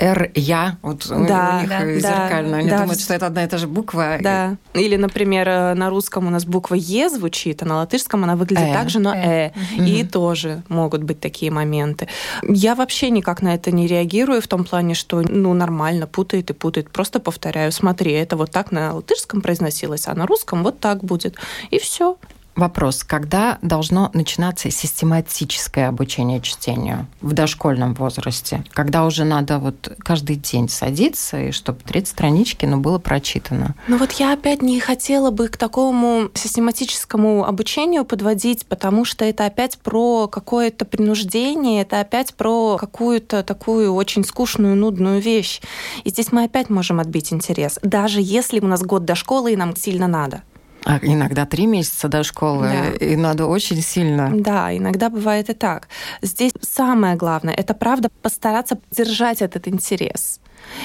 Р, 0.00 0.30
Я, 0.34 0.78
вот 0.82 1.06
Да, 1.08 1.58
у 1.58 1.60
них 1.60 1.68
да, 1.68 1.94
зеркально. 1.94 2.56
Они 2.56 2.70
да. 2.70 2.78
думают, 2.80 3.00
что 3.00 3.14
это 3.14 3.26
одна 3.26 3.44
и 3.44 3.46
та 3.46 3.58
же 3.58 3.66
буква. 3.66 4.16
Да. 4.20 4.56
Или, 4.72 4.96
например, 4.96 5.48
э, 5.48 5.74
на 5.74 5.90
русском 5.90 6.26
у 6.26 6.30
нас 6.30 6.44
буква 6.44 6.74
Е 6.74 7.08
звучит, 7.10 7.62
а 7.62 7.66
на 7.66 7.76
латышском 7.76 8.24
она 8.24 8.34
выглядит 8.36 8.68
Э. 8.68 8.72
так 8.72 8.88
же, 8.90 8.98
но 8.98 9.14
Э. 9.14 9.50
И 9.76 10.04
тоже 10.04 10.62
могут 10.68 11.02
быть 11.02 11.20
такие 11.20 11.52
моменты. 11.52 12.08
Я 12.42 12.74
вообще 12.74 13.10
никак 13.10 13.42
на 13.42 13.54
это 13.54 13.70
не 13.70 13.86
реагирую 13.86 14.40
в 14.40 14.46
том 14.46 14.64
плане, 14.64 14.94
что 14.94 15.20
ну 15.20 15.52
нормально, 15.54 16.06
путает 16.06 16.50
и 16.50 16.54
путает. 16.54 16.90
Просто 16.90 17.20
повторяю, 17.20 17.70
смотри, 17.72 18.12
это 18.12 18.36
вот 18.36 18.50
так 18.50 18.72
на 18.72 18.94
латышском 18.94 19.40
произносилось, 19.42 20.08
а 20.08 20.14
на 20.14 20.26
русском 20.26 20.62
вот 20.62 20.80
так 20.80 21.04
будет. 21.04 21.36
И 21.70 21.78
все. 21.78 22.16
Вопрос, 22.60 23.04
когда 23.04 23.56
должно 23.62 24.10
начинаться 24.12 24.70
систематическое 24.70 25.88
обучение 25.88 26.42
чтению 26.42 27.06
в 27.22 27.32
дошкольном 27.32 27.94
возрасте? 27.94 28.62
Когда 28.72 29.06
уже 29.06 29.24
надо 29.24 29.58
вот 29.58 29.90
каждый 30.00 30.36
день 30.36 30.68
садиться, 30.68 31.40
и 31.40 31.52
чтобы 31.52 31.78
30 31.80 32.08
странички, 32.08 32.66
но 32.66 32.76
было 32.76 32.98
прочитано? 32.98 33.74
Ну 33.88 33.96
вот 33.96 34.12
я 34.12 34.34
опять 34.34 34.60
не 34.60 34.78
хотела 34.78 35.30
бы 35.30 35.48
к 35.48 35.56
такому 35.56 36.28
систематическому 36.34 37.46
обучению 37.46 38.04
подводить, 38.04 38.66
потому 38.66 39.06
что 39.06 39.24
это 39.24 39.46
опять 39.46 39.78
про 39.78 40.28
какое-то 40.28 40.84
принуждение, 40.84 41.80
это 41.80 42.00
опять 42.00 42.34
про 42.34 42.76
какую-то 42.76 43.42
такую 43.42 43.94
очень 43.94 44.22
скучную, 44.22 44.76
нудную 44.76 45.22
вещь. 45.22 45.62
И 46.04 46.10
здесь 46.10 46.30
мы 46.30 46.44
опять 46.44 46.68
можем 46.68 47.00
отбить 47.00 47.32
интерес, 47.32 47.78
даже 47.82 48.20
если 48.20 48.60
у 48.60 48.66
нас 48.66 48.82
год 48.82 49.06
до 49.06 49.14
школы 49.14 49.54
и 49.54 49.56
нам 49.56 49.74
сильно 49.74 50.06
надо. 50.06 50.42
А 50.84 50.98
иногда 51.02 51.44
три 51.46 51.66
месяца 51.66 52.08
до 52.08 52.22
школы, 52.24 52.68
Да. 52.68 53.04
и 53.06 53.16
надо 53.16 53.46
очень 53.46 53.82
сильно. 53.82 54.30
Да, 54.34 54.74
иногда 54.76 55.10
бывает 55.10 55.50
и 55.50 55.54
так. 55.54 55.88
Здесь 56.22 56.52
самое 56.62 57.16
главное, 57.16 57.54
это 57.54 57.74
правда 57.74 58.08
постараться 58.22 58.78
держать 58.90 59.42
этот 59.42 59.68
интерес. 59.68 60.40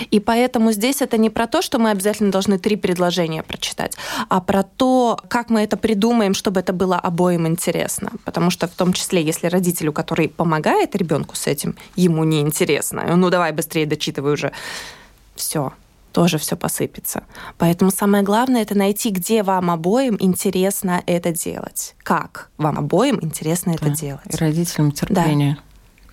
И 0.09 0.19
поэтому 0.19 0.71
здесь 0.71 1.01
это 1.01 1.17
не 1.17 1.29
про 1.29 1.47
то, 1.47 1.61
что 1.61 1.79
мы 1.79 1.91
обязательно 1.91 2.31
должны 2.31 2.57
три 2.57 2.75
предложения 2.75 3.43
прочитать, 3.43 3.95
а 4.29 4.41
про 4.41 4.63
то, 4.63 5.19
как 5.27 5.49
мы 5.49 5.61
это 5.61 5.77
придумаем, 5.77 6.33
чтобы 6.33 6.61
это 6.61 6.73
было 6.73 6.97
обоим 6.97 7.45
интересно. 7.47 8.11
Потому 8.23 8.49
что 8.51 8.67
в 8.67 8.71
том 8.71 8.93
числе, 8.93 9.21
если 9.21 9.47
родителю, 9.47 9.93
который 9.93 10.29
помогает 10.29 10.95
ребенку 10.95 11.35
с 11.35 11.47
этим, 11.47 11.75
ему 11.95 12.23
не 12.23 12.39
интересно, 12.41 13.03
ну 13.15 13.29
давай 13.29 13.51
быстрее 13.51 13.85
дочитывай 13.85 14.33
уже, 14.33 14.51
все, 15.35 15.73
тоже 16.15 16.37
все 16.37 16.55
посыпется. 16.55 17.23
Поэтому 17.57 17.91
самое 17.91 18.23
главное 18.23 18.61
это 18.61 18.73
найти, 18.73 19.09
где 19.09 19.43
вам 19.43 19.69
обоим 19.69 20.15
интересно 20.21 21.03
это 21.05 21.33
делать. 21.33 21.93
Как 22.03 22.51
вам 22.57 22.79
обоим 22.79 23.19
интересно 23.21 23.71
это 23.71 23.89
Да. 23.89 23.95
делать. 23.95 24.21
И 24.33 24.37
родителям 24.37 24.93
терпение. 24.93 25.57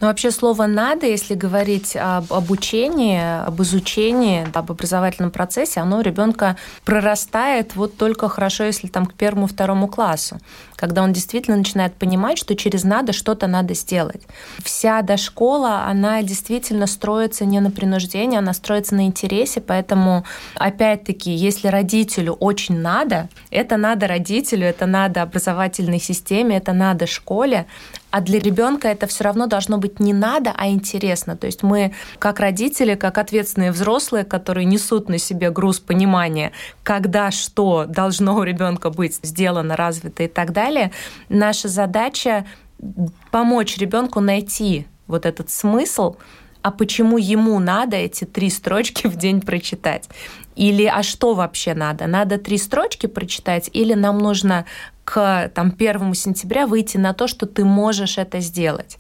Но 0.03 0.09
вообще 0.09 0.33
слово 0.33 0.67
«надо», 0.67 1.07
если 1.07 1.37
говорить 1.37 1.97
об 1.97 2.33
обучении, 2.33 3.21
об 3.47 3.63
изучении, 3.63 4.45
об 4.53 4.73
образовательном 4.73 5.31
процессе, 5.31 5.79
оно 5.79 5.99
у 5.99 6.01
ребенка 6.01 6.57
прорастает 6.85 7.77
вот 7.77 7.97
только 7.97 8.29
хорошо, 8.29 8.65
если 8.65 8.89
там 8.89 9.07
к 9.07 9.15
первому-второму 9.15 9.87
классу, 9.87 10.41
когда 10.75 11.05
он 11.05 11.13
действительно 11.13 11.57
начинает 11.57 11.95
понимать, 11.95 12.37
что 12.37 12.57
через 12.57 12.83
«надо» 12.83 13.13
что-то 13.13 13.47
надо 13.47 13.75
сделать. 13.75 14.23
Вся 14.65 15.03
дошкола, 15.03 15.85
она 15.85 16.21
действительно 16.25 16.89
строится 16.89 17.45
не 17.45 17.61
на 17.61 17.71
принуждении, 17.71 18.37
она 18.37 18.55
строится 18.55 18.97
на 18.97 19.07
интересе, 19.07 19.61
поэтому, 19.61 20.25
опять-таки, 20.57 21.31
если 21.31 21.69
родителю 21.69 22.33
очень 22.33 22.81
надо, 22.81 23.29
это 23.53 23.77
надо 23.77 24.09
родителю, 24.09 24.67
это 24.67 24.87
надо 24.87 25.23
образовательной 25.23 26.01
системе, 26.01 26.57
это 26.57 26.73
надо 26.73 27.07
школе, 27.07 27.67
а 28.13 28.21
для 28.21 28.39
ребенка 28.39 28.89
это 28.89 29.07
все 29.07 29.25
равно 29.25 29.47
должно 29.47 29.79
быть 29.79 29.99
не 29.99 30.13
надо, 30.13 30.53
а 30.55 30.69
интересно. 30.69 31.35
То 31.35 31.47
есть 31.47 31.63
мы, 31.63 31.95
как 32.19 32.41
родители, 32.41 32.95
как 32.95 33.17
ответственные 33.17 33.73
взрослые, 33.73 34.25
которые 34.25 34.67
несут 34.67 35.09
на 35.09 35.17
себе 35.17 35.51
груз 35.51 35.81
понимания, 35.81 36.53
когда 36.83 37.31
что 37.31 37.87
должно 37.89 38.37
у 38.37 38.43
ребенка 38.43 38.91
быть 38.91 39.19
сделано, 39.23 39.77
развито 39.77 40.25
и 40.25 40.29
так 40.29 40.53
далее, 40.53 40.93
наша 41.31 41.69
задача 41.69 42.45
помочь 43.31 43.79
ребенку 43.79 44.21
найти 44.21 44.87
вот 45.07 45.25
этот 45.25 45.49
смысл, 45.49 46.17
а 46.61 46.71
почему 46.71 47.17
ему 47.17 47.59
надо 47.59 47.97
эти 47.97 48.25
три 48.25 48.51
строчки 48.51 49.07
в 49.07 49.17
день 49.17 49.41
прочитать? 49.41 50.09
Или 50.55 50.85
а 50.85 51.03
что 51.03 51.33
вообще 51.35 51.73
надо? 51.75 52.07
Надо 52.07 52.39
три 52.39 52.59
строчки 52.59 53.07
прочитать, 53.07 53.71
или 53.73 53.95
нам 53.95 54.19
нужно 54.19 54.67
к 55.05 55.51
там, 55.55 55.75
1 55.77 56.15
сентября 56.15 56.67
выйти 56.67 56.97
на 56.97 57.13
то, 57.15 57.27
что 57.27 57.47
ты 57.47 57.65
можешь 57.65 58.19
это 58.19 58.41
сделать? 58.41 58.99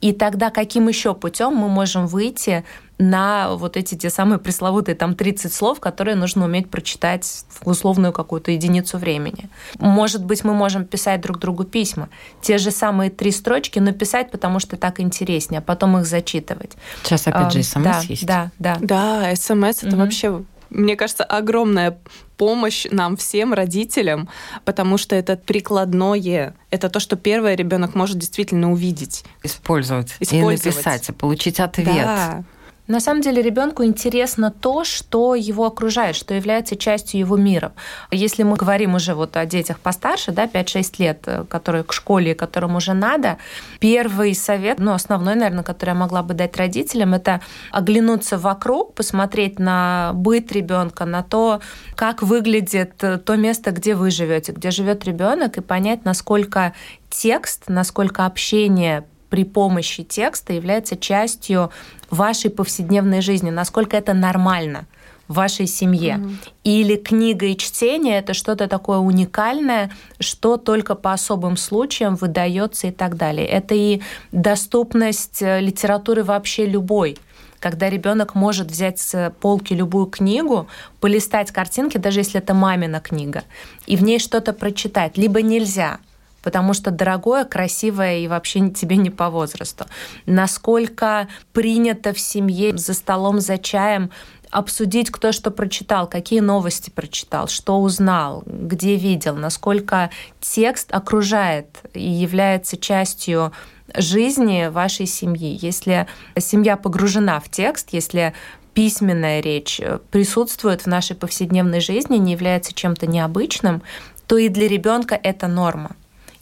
И 0.00 0.12
тогда 0.12 0.50
каким 0.50 0.86
еще 0.86 1.12
путем 1.12 1.54
мы 1.54 1.68
можем 1.68 2.06
выйти 2.06 2.64
на 2.98 3.54
вот 3.56 3.76
эти 3.76 3.96
те 3.96 4.10
самые 4.10 4.38
пресловутые 4.38 4.94
там 4.94 5.14
30 5.14 5.52
слов, 5.52 5.80
которые 5.80 6.14
нужно 6.14 6.44
уметь 6.44 6.70
прочитать 6.70 7.24
в 7.48 7.68
условную 7.68 8.12
какую-то 8.12 8.50
единицу 8.52 8.98
времени. 8.98 9.48
Может 9.78 10.24
быть, 10.24 10.44
мы 10.44 10.54
можем 10.54 10.84
писать 10.84 11.20
друг 11.20 11.38
другу 11.38 11.64
письма. 11.64 12.08
Те 12.42 12.58
же 12.58 12.70
самые 12.70 13.10
три 13.10 13.30
строчки, 13.32 13.78
но 13.80 13.92
писать, 13.92 14.30
потому 14.30 14.60
что 14.60 14.76
так 14.76 15.00
интереснее, 15.00 15.58
а 15.58 15.62
потом 15.62 15.98
их 15.98 16.06
зачитывать. 16.06 16.72
Сейчас 17.02 17.26
опять 17.26 17.52
же 17.52 17.60
А, 17.60 17.62
смс 17.62 17.82
да, 17.82 18.00
есть. 18.08 18.26
Да, 18.26 18.50
да. 18.58 18.78
Да, 18.80 19.34
смс 19.34 19.82
это 19.82 19.88
Мгм. 19.88 19.98
вообще, 19.98 20.42
мне 20.70 20.96
кажется, 20.96 21.24
огромная 21.24 21.98
помощь 22.36 22.86
нам 22.90 23.16
всем 23.16 23.52
родителям, 23.52 24.28
потому 24.64 24.96
что 24.98 25.16
это 25.16 25.36
прикладное. 25.36 26.54
Это 26.70 26.88
то, 26.88 27.00
что 27.00 27.16
первый 27.16 27.56
ребенок 27.56 27.94
может 27.94 28.18
действительно 28.18 28.72
увидеть. 28.72 29.24
Использовать. 29.42 30.14
И 30.20 30.24
Использовать. 30.24 30.64
написать, 30.64 31.08
и 31.08 31.12
получить 31.12 31.60
ответ. 31.60 31.86
Да. 31.86 32.44
На 32.88 33.00
самом 33.00 33.20
деле 33.20 33.42
ребенку 33.42 33.84
интересно 33.84 34.50
то, 34.50 34.82
что 34.82 35.34
его 35.34 35.66
окружает, 35.66 36.16
что 36.16 36.32
является 36.32 36.74
частью 36.74 37.20
его 37.20 37.36
мира. 37.36 37.72
Если 38.10 38.44
мы 38.44 38.56
говорим 38.56 38.94
уже 38.94 39.14
вот 39.14 39.36
о 39.36 39.44
детях 39.44 39.78
постарше, 39.78 40.32
да, 40.32 40.46
5-6 40.46 40.94
лет, 40.98 41.22
э, 41.26 41.44
которые 41.50 41.84
к 41.84 41.92
школе, 41.92 42.34
которым 42.34 42.76
уже 42.76 42.94
надо, 42.94 43.36
первый 43.78 44.34
совет, 44.34 44.78
ну, 44.78 44.92
основной, 44.92 45.34
наверное, 45.34 45.64
который 45.64 45.90
я 45.90 45.94
могла 45.96 46.22
бы 46.22 46.32
дать 46.32 46.56
родителям, 46.56 47.12
это 47.12 47.42
оглянуться 47.72 48.38
вокруг, 48.38 48.94
посмотреть 48.94 49.58
на 49.58 50.12
быт 50.14 50.50
ребенка, 50.52 51.04
на 51.04 51.22
то, 51.22 51.60
как 51.94 52.22
выглядит 52.22 53.04
э, 53.04 53.18
то 53.18 53.36
место, 53.36 53.70
где 53.70 53.94
вы 53.94 54.10
живете, 54.10 54.52
где 54.52 54.70
живет 54.70 55.04
ребенок, 55.04 55.58
и 55.58 55.60
понять, 55.60 56.06
насколько 56.06 56.72
текст, 57.10 57.64
насколько 57.68 58.24
общение 58.24 59.04
при 59.28 59.44
помощи 59.44 60.02
текста 60.02 60.52
является 60.52 60.96
частью 60.96 61.70
вашей 62.10 62.50
повседневной 62.50 63.20
жизни, 63.20 63.50
насколько 63.50 63.96
это 63.96 64.14
нормально 64.14 64.86
в 65.28 65.34
вашей 65.34 65.66
семье. 65.66 66.20
Или 66.64 66.96
книга 66.96 67.46
и 67.46 67.56
чтение 67.56 68.18
это 68.18 68.32
что-то 68.32 68.66
такое 68.66 68.98
уникальное, 68.98 69.90
что 70.18 70.56
только 70.56 70.94
по 70.94 71.12
особым 71.12 71.56
случаям 71.56 72.16
выдается 72.16 72.86
и 72.86 72.90
так 72.90 73.16
далее. 73.16 73.46
Это 73.46 73.74
и 73.74 74.00
доступность 74.32 75.42
э, 75.42 75.60
литературы 75.60 76.24
вообще 76.24 76.66
любой 76.66 77.16
когда 77.60 77.90
ребенок 77.90 78.36
может 78.36 78.70
взять 78.70 79.00
с 79.00 79.32
полки 79.40 79.74
любую 79.74 80.06
книгу, 80.06 80.68
полистать 81.00 81.50
картинки, 81.50 81.98
даже 81.98 82.20
если 82.20 82.40
это 82.40 82.54
мамина 82.54 83.00
книга, 83.00 83.42
и 83.86 83.96
в 83.96 84.02
ней 84.04 84.20
что-то 84.20 84.52
прочитать. 84.52 85.16
Либо 85.16 85.42
нельзя, 85.42 85.98
потому 86.42 86.74
что 86.74 86.90
дорогое, 86.90 87.44
красивое 87.44 88.18
и 88.18 88.28
вообще 88.28 88.70
тебе 88.74 88.96
не 88.96 89.10
по 89.10 89.30
возрасту. 89.30 89.86
Насколько 90.26 91.28
принято 91.52 92.12
в 92.12 92.20
семье 92.20 92.76
за 92.76 92.94
столом, 92.94 93.40
за 93.40 93.58
чаем 93.58 94.10
обсудить, 94.50 95.10
кто 95.10 95.32
что 95.32 95.50
прочитал, 95.50 96.08
какие 96.08 96.40
новости 96.40 96.90
прочитал, 96.90 97.48
что 97.48 97.80
узнал, 97.80 98.42
где 98.46 98.96
видел, 98.96 99.36
насколько 99.36 100.10
текст 100.40 100.92
окружает 100.92 101.80
и 101.92 102.08
является 102.08 102.76
частью 102.76 103.52
жизни 103.94 104.68
вашей 104.68 105.06
семьи. 105.06 105.58
Если 105.60 106.06
семья 106.38 106.76
погружена 106.76 107.40
в 107.40 107.48
текст, 107.48 107.90
если 107.92 108.34
письменная 108.74 109.40
речь 109.40 109.80
присутствует 110.10 110.82
в 110.82 110.86
нашей 110.86 111.16
повседневной 111.16 111.80
жизни, 111.80 112.16
не 112.16 112.32
является 112.32 112.72
чем-то 112.72 113.06
необычным, 113.06 113.82
то 114.26 114.36
и 114.36 114.48
для 114.48 114.68
ребенка 114.68 115.18
это 115.20 115.48
норма. 115.48 115.96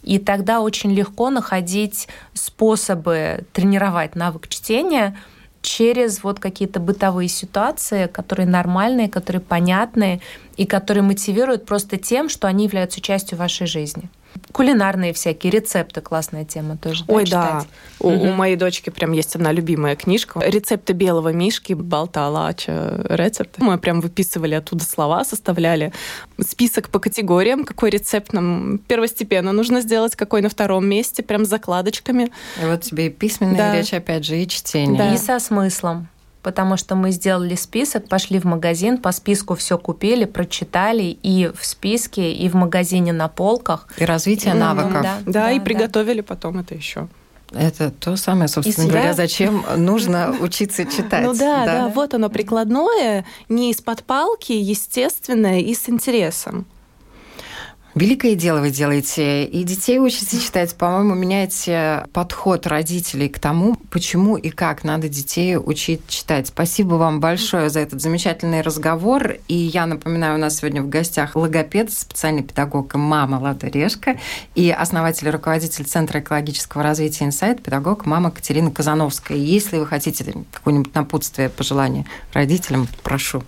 И 0.07 0.19
тогда 0.19 0.61
очень 0.61 0.93
легко 0.93 1.29
находить 1.29 2.07
способы 2.33 3.43
тренировать 3.51 4.15
навык 4.15 4.47
чтения 4.47 5.17
через 5.61 6.23
вот 6.23 6.39
какие-то 6.39 6.79
бытовые 6.79 7.27
ситуации, 7.27 8.07
которые 8.07 8.47
нормальные, 8.47 9.09
которые 9.09 9.41
понятные, 9.41 10.21
и 10.57 10.65
которые 10.65 11.03
мотивируют 11.03 11.65
просто 11.65 11.97
тем, 11.97 12.29
что 12.29 12.47
они 12.47 12.65
являются 12.65 12.99
частью 12.99 13.37
вашей 13.37 13.67
жизни. 13.67 14.09
Кулинарные 14.51 15.13
всякие 15.13 15.51
рецепты, 15.51 16.01
классная 16.01 16.45
тема 16.45 16.77
тоже. 16.77 17.05
Ой, 17.07 17.25
да. 17.25 17.65
У, 17.99 18.09
угу. 18.09 18.27
у 18.27 18.31
моей 18.33 18.55
дочки 18.55 18.89
прям 18.89 19.11
есть 19.11 19.35
одна 19.35 19.51
любимая 19.51 19.95
книжка. 19.95 20.39
Рецепты 20.39 20.93
белого 20.93 21.31
мишки, 21.31 21.73
болталача, 21.73 23.01
рецепты. 23.09 23.63
Мы 23.63 23.77
прям 23.77 24.01
выписывали 24.01 24.53
оттуда 24.53 24.83
слова, 24.83 25.23
составляли 25.23 25.91
список 26.39 26.89
по 26.89 26.99
категориям, 26.99 27.65
какой 27.65 27.89
рецепт 27.89 28.33
нам 28.33 28.79
первостепенно 28.79 29.53
нужно 29.53 29.81
сделать, 29.81 30.15
какой 30.15 30.41
на 30.41 30.49
втором 30.49 30.87
месте, 30.87 31.23
прям 31.23 31.45
с 31.45 31.49
закладочками. 31.49 32.31
И 32.61 32.65
вот 32.65 32.81
тебе 32.81 33.07
и 33.07 33.09
письменная 33.09 33.57
да. 33.57 33.75
речь, 33.75 33.93
опять 33.93 34.25
же, 34.25 34.39
и 34.39 34.47
чтение. 34.47 34.97
Да. 34.97 35.13
И 35.13 35.17
со 35.17 35.39
смыслом 35.39 36.09
потому 36.43 36.77
что 36.77 36.95
мы 36.95 37.11
сделали 37.11 37.55
список, 37.55 38.07
пошли 38.07 38.39
в 38.39 38.45
магазин, 38.45 38.97
по 38.97 39.11
списку 39.11 39.55
все 39.55 39.77
купили, 39.77 40.25
прочитали 40.25 41.17
и 41.21 41.51
в 41.53 41.65
списке, 41.65 42.31
и 42.33 42.49
в 42.49 42.55
магазине 42.55 43.13
на 43.13 43.27
полках. 43.27 43.87
И 43.97 44.05
развитие 44.05 44.53
и, 44.53 44.57
навыков. 44.57 45.03
Да, 45.03 45.17
да, 45.25 45.31
да, 45.31 45.51
и 45.51 45.59
приготовили 45.59 46.21
да. 46.21 46.27
потом 46.27 46.59
это 46.59 46.75
еще. 46.75 47.07
Это 47.51 47.91
то 47.91 48.17
самое, 48.17 48.49
собственно 48.49 48.85
и 48.85 48.89
говоря, 48.89 49.13
зачем 49.13 49.63
нужно 49.77 50.35
учиться 50.41 50.85
читать. 50.85 51.23
Ну 51.23 51.33
да, 51.33 51.65
да, 51.65 51.65
да, 51.65 51.87
вот 51.87 52.13
оно 52.13 52.29
прикладное, 52.29 53.25
не 53.47 53.71
из-под 53.71 54.03
палки, 54.03 54.51
естественное 54.51 55.59
и 55.59 55.73
с 55.73 55.87
интересом. 55.87 56.65
Великое 57.97 58.35
дело 58.35 58.59
вы 58.59 58.69
делаете. 58.69 59.45
И 59.45 59.63
детей 59.63 59.97
учите 59.97 60.39
читать. 60.39 60.75
По-моему, 60.75 61.15
меняете 61.15 62.05
подход 62.13 62.67
родителей 62.67 63.27
к 63.27 63.39
тому, 63.39 63.75
почему 63.89 64.37
и 64.37 64.51
как 64.51 64.83
надо 64.83 65.09
детей 65.09 65.57
учить 65.57 66.07
читать. 66.07 66.45
Спасибо 66.45 66.93
вам 66.93 67.19
большое 67.19 67.71
за 67.71 67.79
этот 67.79 67.99
замечательный 67.99 68.61
разговор. 68.61 69.37
И 69.47 69.55
я 69.55 69.87
напоминаю, 69.87 70.35
у 70.35 70.37
нас 70.37 70.57
сегодня 70.57 70.83
в 70.83 70.89
гостях 70.89 71.35
логопед, 71.35 71.91
специальный 71.91 72.43
педагог 72.43 72.93
мама 72.93 73.37
Лада 73.37 73.65
Решка 73.65 74.19
и 74.53 74.69
основатель 74.69 75.27
и 75.27 75.31
руководитель 75.31 75.85
Центра 75.85 76.19
экологического 76.19 76.83
развития 76.83 77.25
«Инсайт», 77.25 77.63
педагог 77.63 78.05
мама 78.05 78.29
Катерина 78.29 78.69
Казановская. 78.69 79.39
Если 79.39 79.79
вы 79.79 79.87
хотите 79.87 80.35
какое-нибудь 80.53 80.93
напутствие, 80.93 81.49
пожелание 81.49 82.05
родителям, 82.31 82.87
прошу. 83.01 83.41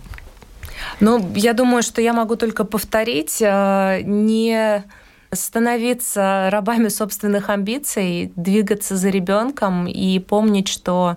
Ну, 1.00 1.32
я 1.34 1.52
думаю, 1.52 1.82
что 1.82 2.00
я 2.00 2.12
могу 2.12 2.36
только 2.36 2.64
повторить, 2.64 3.38
э, 3.40 4.02
не 4.04 4.84
становиться 5.32 6.48
рабами 6.50 6.88
собственных 6.88 7.50
амбиций, 7.50 8.32
двигаться 8.36 8.96
за 8.96 9.10
ребенком 9.10 9.86
и 9.86 10.18
помнить, 10.18 10.68
что 10.68 11.16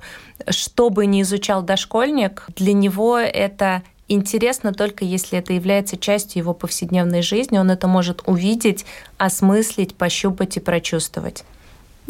что 0.50 0.90
бы 0.90 1.06
ни 1.06 1.22
изучал 1.22 1.64
дошкольник, 1.64 2.46
для 2.56 2.74
него 2.74 3.18
это 3.18 3.82
интересно 4.08 4.74
только 4.74 5.06
если 5.06 5.40
это 5.40 5.54
является 5.54 5.98
частью 5.98 6.42
его 6.42 6.54
повседневной 6.54 7.22
жизни, 7.22 7.58
он 7.58 7.72
это 7.72 7.88
может 7.88 8.22
увидеть, 8.26 8.86
осмыслить, 9.18 9.96
пощупать 9.96 10.58
и 10.58 10.60
прочувствовать. 10.60 11.44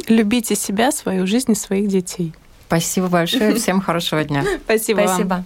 Любите 0.08 0.56
себя, 0.56 0.92
свою 0.92 1.28
жизнь 1.28 1.52
и 1.52 1.56
своих 1.56 1.88
детей. 1.88 2.34
Спасибо 2.68 3.08
большое. 3.08 3.54
Всем 3.56 3.80
хорошего 3.82 4.24
дня. 4.24 4.44
Спасибо. 4.66 5.02
Спасибо. 5.06 5.46